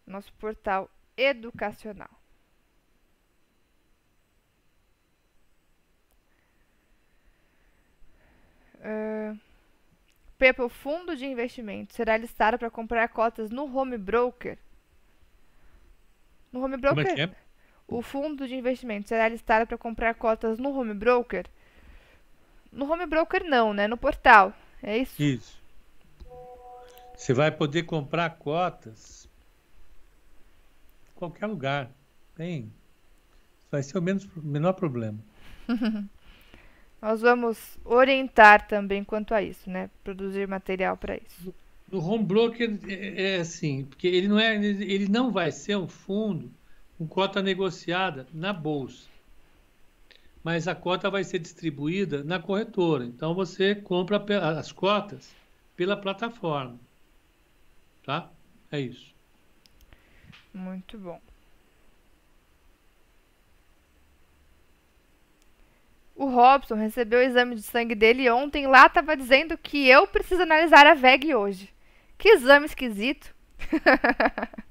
[0.06, 2.10] Nosso portal educacional.
[8.78, 9.38] Uh,
[10.62, 14.58] o fundo de investimento será listado para comprar cotas no home broker?
[16.52, 17.06] No home broker?
[17.06, 17.30] É que é?
[17.88, 21.46] O fundo de investimento será listado para comprar cotas no home broker?
[22.70, 23.86] No home broker não, né?
[23.86, 24.52] No portal.
[24.82, 25.22] É isso?
[25.22, 25.60] Isso.
[27.14, 29.25] Você vai poder comprar cotas
[31.16, 31.90] qualquer lugar.
[32.34, 32.72] Tem.
[33.70, 35.18] Vai ser o menos, menor problema.
[37.02, 39.90] Nós vamos orientar também quanto a isso, né?
[40.02, 41.54] Produzir material para isso.
[41.90, 45.88] No home broker é, é assim, porque ele não é, ele não vai ser um
[45.88, 46.50] fundo
[46.98, 49.08] com cota negociada na bolsa,
[50.42, 53.04] mas a cota vai ser distribuída na corretora.
[53.04, 54.24] Então você compra
[54.58, 55.34] as cotas
[55.76, 56.78] pela plataforma.
[58.04, 58.30] Tá?
[58.70, 59.15] É isso.
[60.56, 61.20] Muito bom.
[66.14, 70.42] O Robson recebeu o exame de sangue dele ontem lá tava dizendo que eu preciso
[70.42, 71.68] analisar a VEG hoje.
[72.16, 73.34] Que exame esquisito.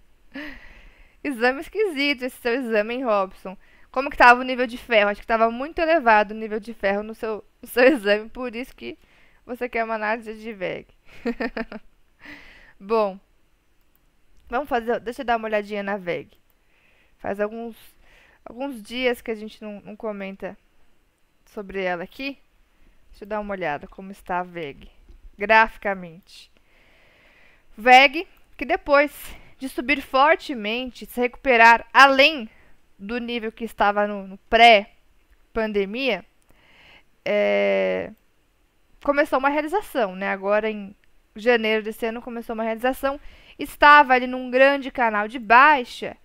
[1.23, 3.55] exame esquisito esse seu exame, hein, Robson?
[3.91, 5.11] Como que tava o nível de ferro?
[5.11, 8.55] Acho que tava muito elevado o nível de ferro no seu, no seu exame, por
[8.55, 8.97] isso que
[9.45, 10.87] você quer uma análise de VEG.
[12.79, 13.19] Bom,
[14.49, 14.99] vamos fazer.
[14.99, 16.37] Deixa eu dar uma olhadinha na VEG.
[17.17, 17.75] Faz alguns,
[18.43, 20.57] alguns dias que a gente não, não comenta
[21.45, 22.37] sobre ela aqui.
[23.09, 24.89] Deixa eu dar uma olhada como está a VEG
[25.37, 26.51] graficamente.
[27.77, 28.27] VEG,
[28.57, 29.11] que depois
[29.57, 32.49] de subir fortemente, se recuperar além
[32.97, 36.25] do nível que estava no, no pré-pandemia,
[37.23, 38.11] é,
[39.03, 40.29] começou uma realização, né?
[40.29, 40.95] Agora em
[41.35, 43.19] janeiro desse ano começou uma realização,
[43.57, 46.17] estava ali num grande canal de baixa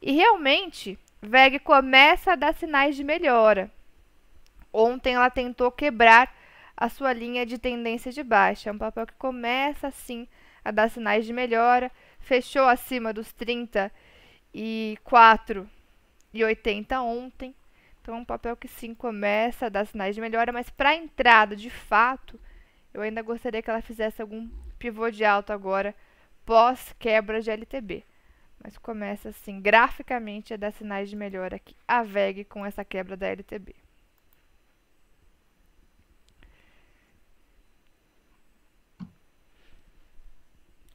[0.00, 3.70] e realmente VEG começa a dar sinais de melhora.
[4.72, 6.34] Ontem ela tentou quebrar
[6.76, 10.26] a sua linha de tendência de baixa, é um papel que começa assim
[10.64, 11.90] a dar sinais de melhora,
[12.20, 15.68] fechou acima dos 34
[16.32, 17.54] e 80 ontem.
[18.00, 21.54] Então, é um papel que sim começa a dar sinais de melhora, mas para entrada
[21.54, 22.40] de fato,
[22.94, 24.48] eu ainda gostaria que ela fizesse algum
[24.78, 25.94] pivô de alta agora,
[26.50, 28.02] pós quebra de LTB.
[28.60, 33.16] Mas começa assim, graficamente, a dar sinais de melhora aqui, a VEG com essa quebra
[33.16, 33.72] da LTB.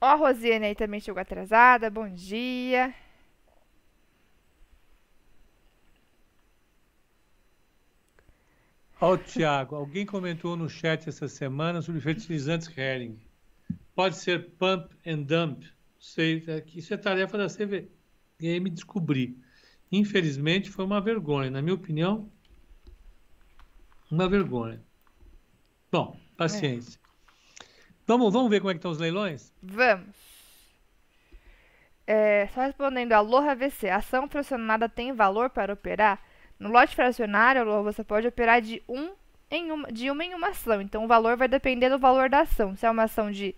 [0.02, 2.94] Ó, a Rosiane aí também chegou atrasada, bom dia.
[9.00, 13.25] Ó, oh, Tiago, alguém comentou no chat essa semana sobre fertilizantes Hering.
[13.96, 15.66] Pode ser pump and dump.
[15.98, 19.38] Sei, é isso é tarefa da CVM descobrir.
[19.92, 21.50] Infelizmente, foi uma vergonha.
[21.50, 22.30] Na minha opinião,
[24.12, 24.84] uma vergonha.
[25.92, 27.00] Bom, paciência.
[27.02, 27.66] É.
[28.06, 29.54] Vamos, vamos ver como é que estão os leilões?
[29.64, 30.16] Vamos.
[32.06, 36.22] É, só respondendo, Aloha VC, ação fracionada tem valor para operar?
[36.60, 39.14] No lote fracionário, você pode operar de, um
[39.50, 40.82] em uma, de uma em uma ação.
[40.82, 42.76] Então, o valor vai depender do valor da ação.
[42.76, 43.56] Se é uma ação de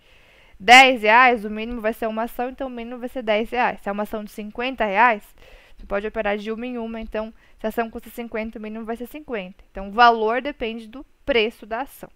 [0.59, 3.81] 10 reais, o mínimo vai ser uma ação, então o mínimo vai ser 10 reais.
[3.81, 5.23] Se é uma ação de 50 reais,
[5.77, 8.85] você pode operar de uma em uma, então se a ação custa 50, o mínimo
[8.85, 9.63] vai ser 50.
[9.71, 12.09] Então, o valor depende do preço da ação.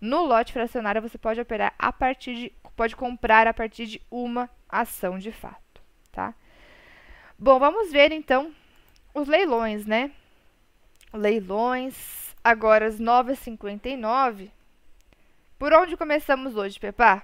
[0.00, 4.48] No lote fracionário, você pode operar a partir de, pode comprar a partir de uma
[4.68, 5.82] ação de fato,
[6.12, 6.34] tá?
[7.38, 8.52] Bom, vamos ver então
[9.14, 10.10] os leilões, né?
[11.12, 14.50] Leilões, agora às 9h59.
[15.58, 17.22] Por onde começamos hoje, Pepa?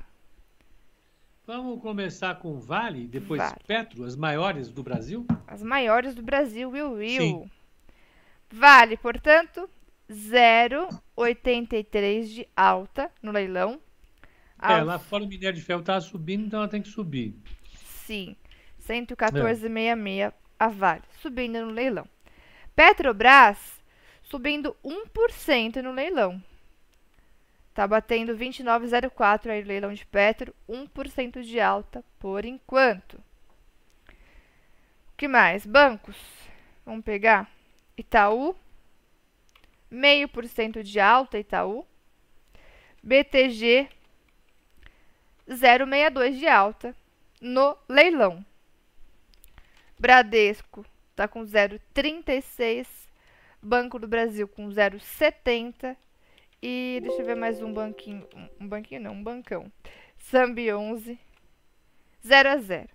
[1.46, 3.60] Vamos começar com Vale, depois vale.
[3.64, 5.24] Petro, as maiores do Brasil?
[5.46, 7.20] As maiores do Brasil, Will Will.
[7.20, 7.48] Sim.
[8.50, 9.70] Vale, portanto,
[10.10, 13.80] 0,83 de alta no leilão.
[14.60, 17.36] É, lá fora o minério de ferro estava subindo, então ela tem que subir.
[17.84, 18.34] Sim,
[18.84, 22.08] 114,66 é a Vale, subindo no leilão.
[22.74, 23.56] Petrobras
[24.20, 26.42] subindo 1% no leilão.
[27.76, 33.18] Tá batendo 29,04 aí leilão de Petro, 1% de alta por enquanto.
[35.12, 35.66] O que mais?
[35.66, 36.16] Bancos.
[36.86, 37.50] Vamos pegar
[37.94, 38.56] Itaú,
[39.90, 41.86] meio por cento de alta Itaú.
[43.02, 43.90] BTG
[45.46, 46.96] 0,62 de alta
[47.42, 48.42] no leilão.
[49.98, 52.86] Bradesco está com 0,36.
[53.60, 55.94] Banco do Brasil com 0,70.
[56.62, 58.26] E deixa eu ver mais um banquinho.
[58.60, 59.70] Um banquinho não, um bancão.
[60.16, 61.18] Sambi 11.
[62.24, 62.88] 0 a 0.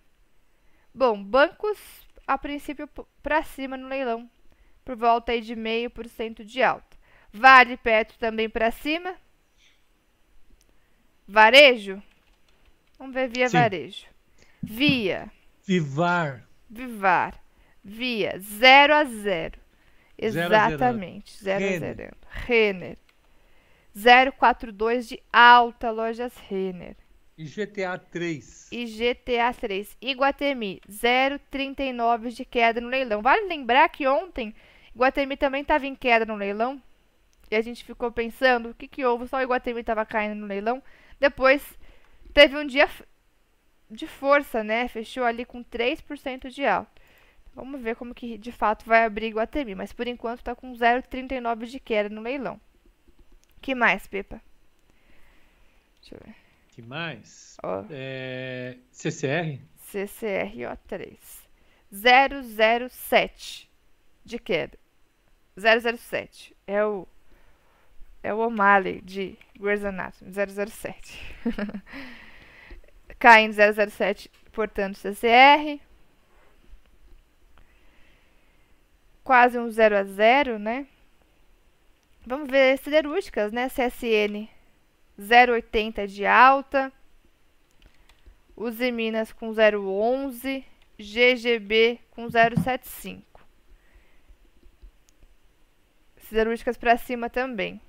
[0.94, 1.80] Bom, bancos
[2.28, 2.90] a princípio
[3.22, 4.30] para cima no leilão.
[4.84, 6.98] Por volta aí de meio por cento de alta.
[7.32, 9.16] Vale Petro também para cima.
[11.28, 12.02] Varejo?
[12.98, 13.58] Vamos ver via Sim.
[13.58, 14.06] varejo.
[14.62, 15.32] Via.
[15.66, 16.46] Vivar.
[16.70, 17.42] Vivar.
[17.84, 19.60] Via 0 a 0.
[20.18, 21.38] Exatamente.
[21.44, 22.18] 0 a 0.
[22.30, 22.98] Renner.
[23.93, 26.95] 042 de alta, lojas Renner.
[27.38, 28.69] E GTA 3.
[28.72, 29.97] E GTA 3.
[30.01, 33.22] Iguatemi, 0,39 de queda no leilão.
[33.22, 34.53] Vale lembrar que ontem
[34.93, 36.81] Iguatemi também estava em queda no leilão.
[37.49, 39.27] E a gente ficou pensando, o que, que houve?
[39.27, 40.81] Só o Iguatemi estava caindo no leilão.
[41.19, 41.63] Depois
[42.34, 42.88] teve um dia
[43.89, 44.88] de força, né?
[44.88, 46.91] Fechou ali com 3% de alta.
[47.53, 51.65] Vamos ver como que de fato vai abrir Iguatemi, mas por enquanto está com 0,39
[51.65, 52.59] de queda no leilão.
[53.62, 54.42] Que mais, Pepa?
[56.02, 56.36] Deixa eu ver.
[56.70, 57.58] que mais?
[57.64, 57.86] Ó.
[57.90, 58.78] É...
[58.92, 59.60] CCR?
[59.92, 61.18] CCRO3.
[61.92, 63.70] 007
[64.24, 64.78] de queda.
[65.58, 66.56] 007.
[66.66, 67.08] É o.
[68.24, 71.20] É o O'Malley de Grey's Anatomy, 007.
[73.18, 75.80] Caindo 007, portanto, CCR.
[79.24, 80.88] Quase um 0 a 0, né?
[82.26, 83.68] Vamos ver siderúrgicas, né?
[83.69, 84.48] CSN
[85.19, 86.91] 0,80 de alta.
[88.56, 90.64] Uzi Minas com 0,11.
[90.98, 93.23] GGB com 0,75.
[96.18, 97.81] Siderúrgicas para cima também.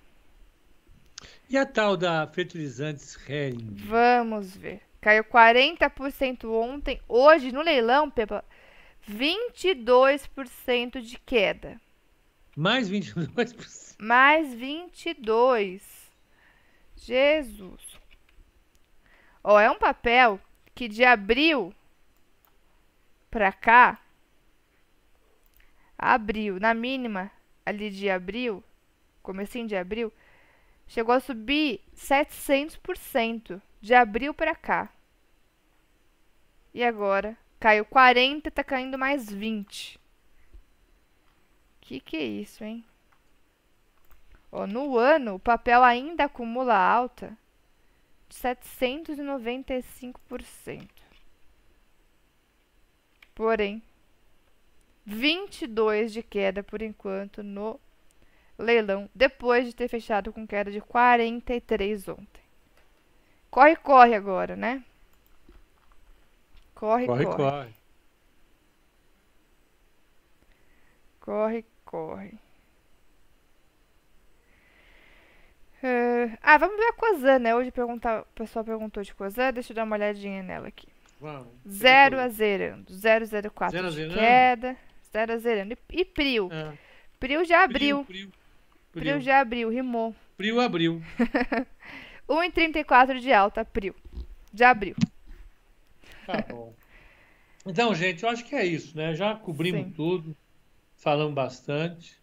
[1.49, 3.77] E a tal da fertilizantes Hering?
[3.87, 4.81] Vamos ver.
[5.01, 7.01] Caiu 40% ontem.
[7.09, 8.45] Hoje, no leilão, Pepa,
[9.07, 11.79] 22% de queda.
[12.57, 13.97] Mais 22%.
[13.99, 15.83] Mais 22.
[16.97, 17.99] Jesus.
[19.43, 20.41] Ó, é um papel
[20.75, 21.75] que de abril
[23.31, 23.99] pra cá,
[25.99, 27.31] abril, na mínima
[27.65, 28.63] ali de abril,
[29.23, 30.13] comecinho de abril,
[30.87, 34.91] chegou a subir 700% de abril pra cá.
[36.75, 40.02] E agora caiu 40, tá caindo mais 20.
[41.83, 42.83] Que que é isso, hein?
[44.51, 47.37] Ó, no ano, o papel ainda acumula alta
[48.29, 50.89] de 795%.
[53.35, 53.83] Porém,
[55.05, 57.81] 22 de queda por enquanto no
[58.59, 62.43] leilão, depois de ter fechado com queda de 43 ontem.
[63.51, 64.85] Corre, corre agora, né?
[66.75, 67.25] Corre, corre.
[67.25, 67.75] Corre, corre.
[71.21, 72.33] Corre, corre.
[75.83, 77.55] Uh, ah, vamos ver a Cosan, né?
[77.55, 80.89] Hoje perguntar, o pessoal perguntou de Cosan, deixa eu dar uma olhadinha nela aqui.
[81.21, 81.49] Vamos.
[81.69, 82.93] 0 a zerando.
[82.93, 84.77] 0,04 Zero a de queda.
[85.13, 85.75] 0 a zerando.
[85.75, 86.49] E, e Prio?
[86.51, 86.73] É.
[87.21, 88.05] Prio já abriu.
[88.05, 88.33] Frio,
[88.93, 89.21] Prio frio.
[89.21, 90.15] já abriu, rimou.
[90.37, 91.03] Frio abriu.
[92.29, 93.95] 1,34 de alta, Prio.
[94.55, 94.97] Já abriu.
[96.27, 96.75] Tá bom.
[97.67, 99.15] Então, gente, eu acho que é isso, né?
[99.15, 99.93] Já cobrimos Sim.
[99.93, 100.37] tudo,
[101.03, 102.17] falamos bastante.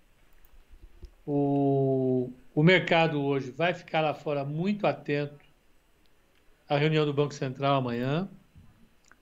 [1.25, 5.45] O, o mercado hoje vai ficar lá fora muito atento
[6.67, 8.29] à reunião do Banco Central amanhã.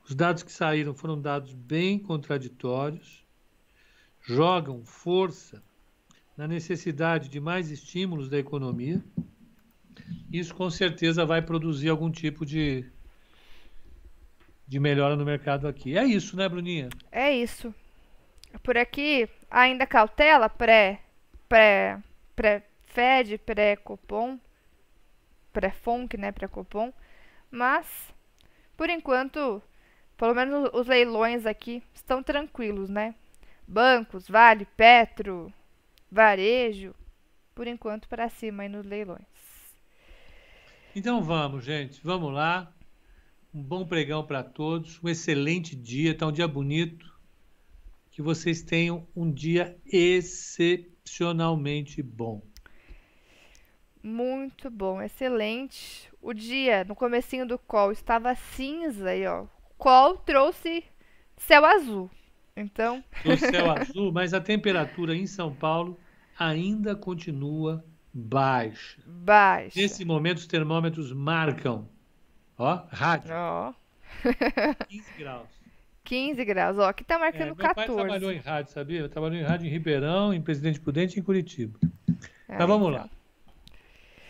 [0.08, 3.26] Os dados que saíram foram dados bem contraditórios,
[4.22, 5.62] jogam força
[6.38, 9.04] na necessidade de mais estímulos da economia.
[10.32, 12.86] Isso com certeza vai produzir algum tipo de,
[14.68, 15.98] de melhora no mercado aqui.
[15.98, 16.90] É isso, né, Bruninha?
[17.12, 17.74] É isso.
[18.64, 21.00] Por aqui, ainda cautela pré,
[21.48, 22.00] pré,
[22.36, 24.40] pré Fed, pré Copom,
[25.54, 26.92] pré Fonc, né, pré Copom,
[27.50, 28.14] mas
[28.76, 29.62] por enquanto,
[30.18, 33.16] pelo menos os leilões aqui estão tranquilos, né?
[33.68, 35.52] Bancos, Vale, Petro,
[36.12, 36.96] Varejo,
[37.54, 39.26] por enquanto para cima aí nos leilões.
[40.96, 42.72] Então vamos, gente, vamos lá.
[43.54, 47.17] Um bom pregão para todos, um excelente dia, tá um dia bonito.
[48.18, 52.42] Que vocês tenham um dia excepcionalmente bom.
[54.02, 56.10] Muito bom, excelente.
[56.20, 59.44] O dia no comecinho do call estava cinza aí, ó.
[59.44, 60.84] O call trouxe
[61.38, 62.10] céu azul.
[62.56, 65.96] Então, No céu azul, mas a temperatura em São Paulo
[66.40, 69.00] ainda continua baixa.
[69.06, 69.80] baixa.
[69.80, 71.88] Nesse momento, os termômetros marcam,
[72.58, 73.74] ó, rádio, Ó,
[74.90, 75.57] 15 graus.
[76.08, 76.78] 15 graus.
[76.78, 77.94] Ó, aqui tá É, marcando meu pai 14.
[77.96, 79.02] trabalhou em rádio, sabia?
[79.02, 81.78] Eu trabalhou em rádio em Ribeirão, em Presidente Prudente e em Curitiba.
[82.48, 83.02] Ah, Mas vamos então.
[83.04, 83.10] lá.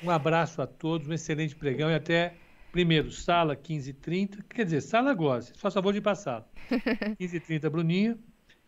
[0.04, 2.34] Um abraço a todos, um excelente pregão e até
[2.72, 4.44] primeiro, sala 15h30.
[4.50, 6.46] Quer dizer, sala agora, se faz favor de passar.
[7.20, 8.18] 15h30, Bruninha.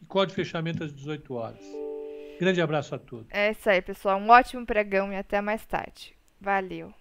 [0.01, 1.65] E código de fechamento às 18 horas.
[2.39, 3.27] Grande abraço a todos.
[3.31, 4.17] É isso aí, pessoal.
[4.19, 6.15] Um ótimo pregão e até mais tarde.
[6.39, 6.93] Valeu.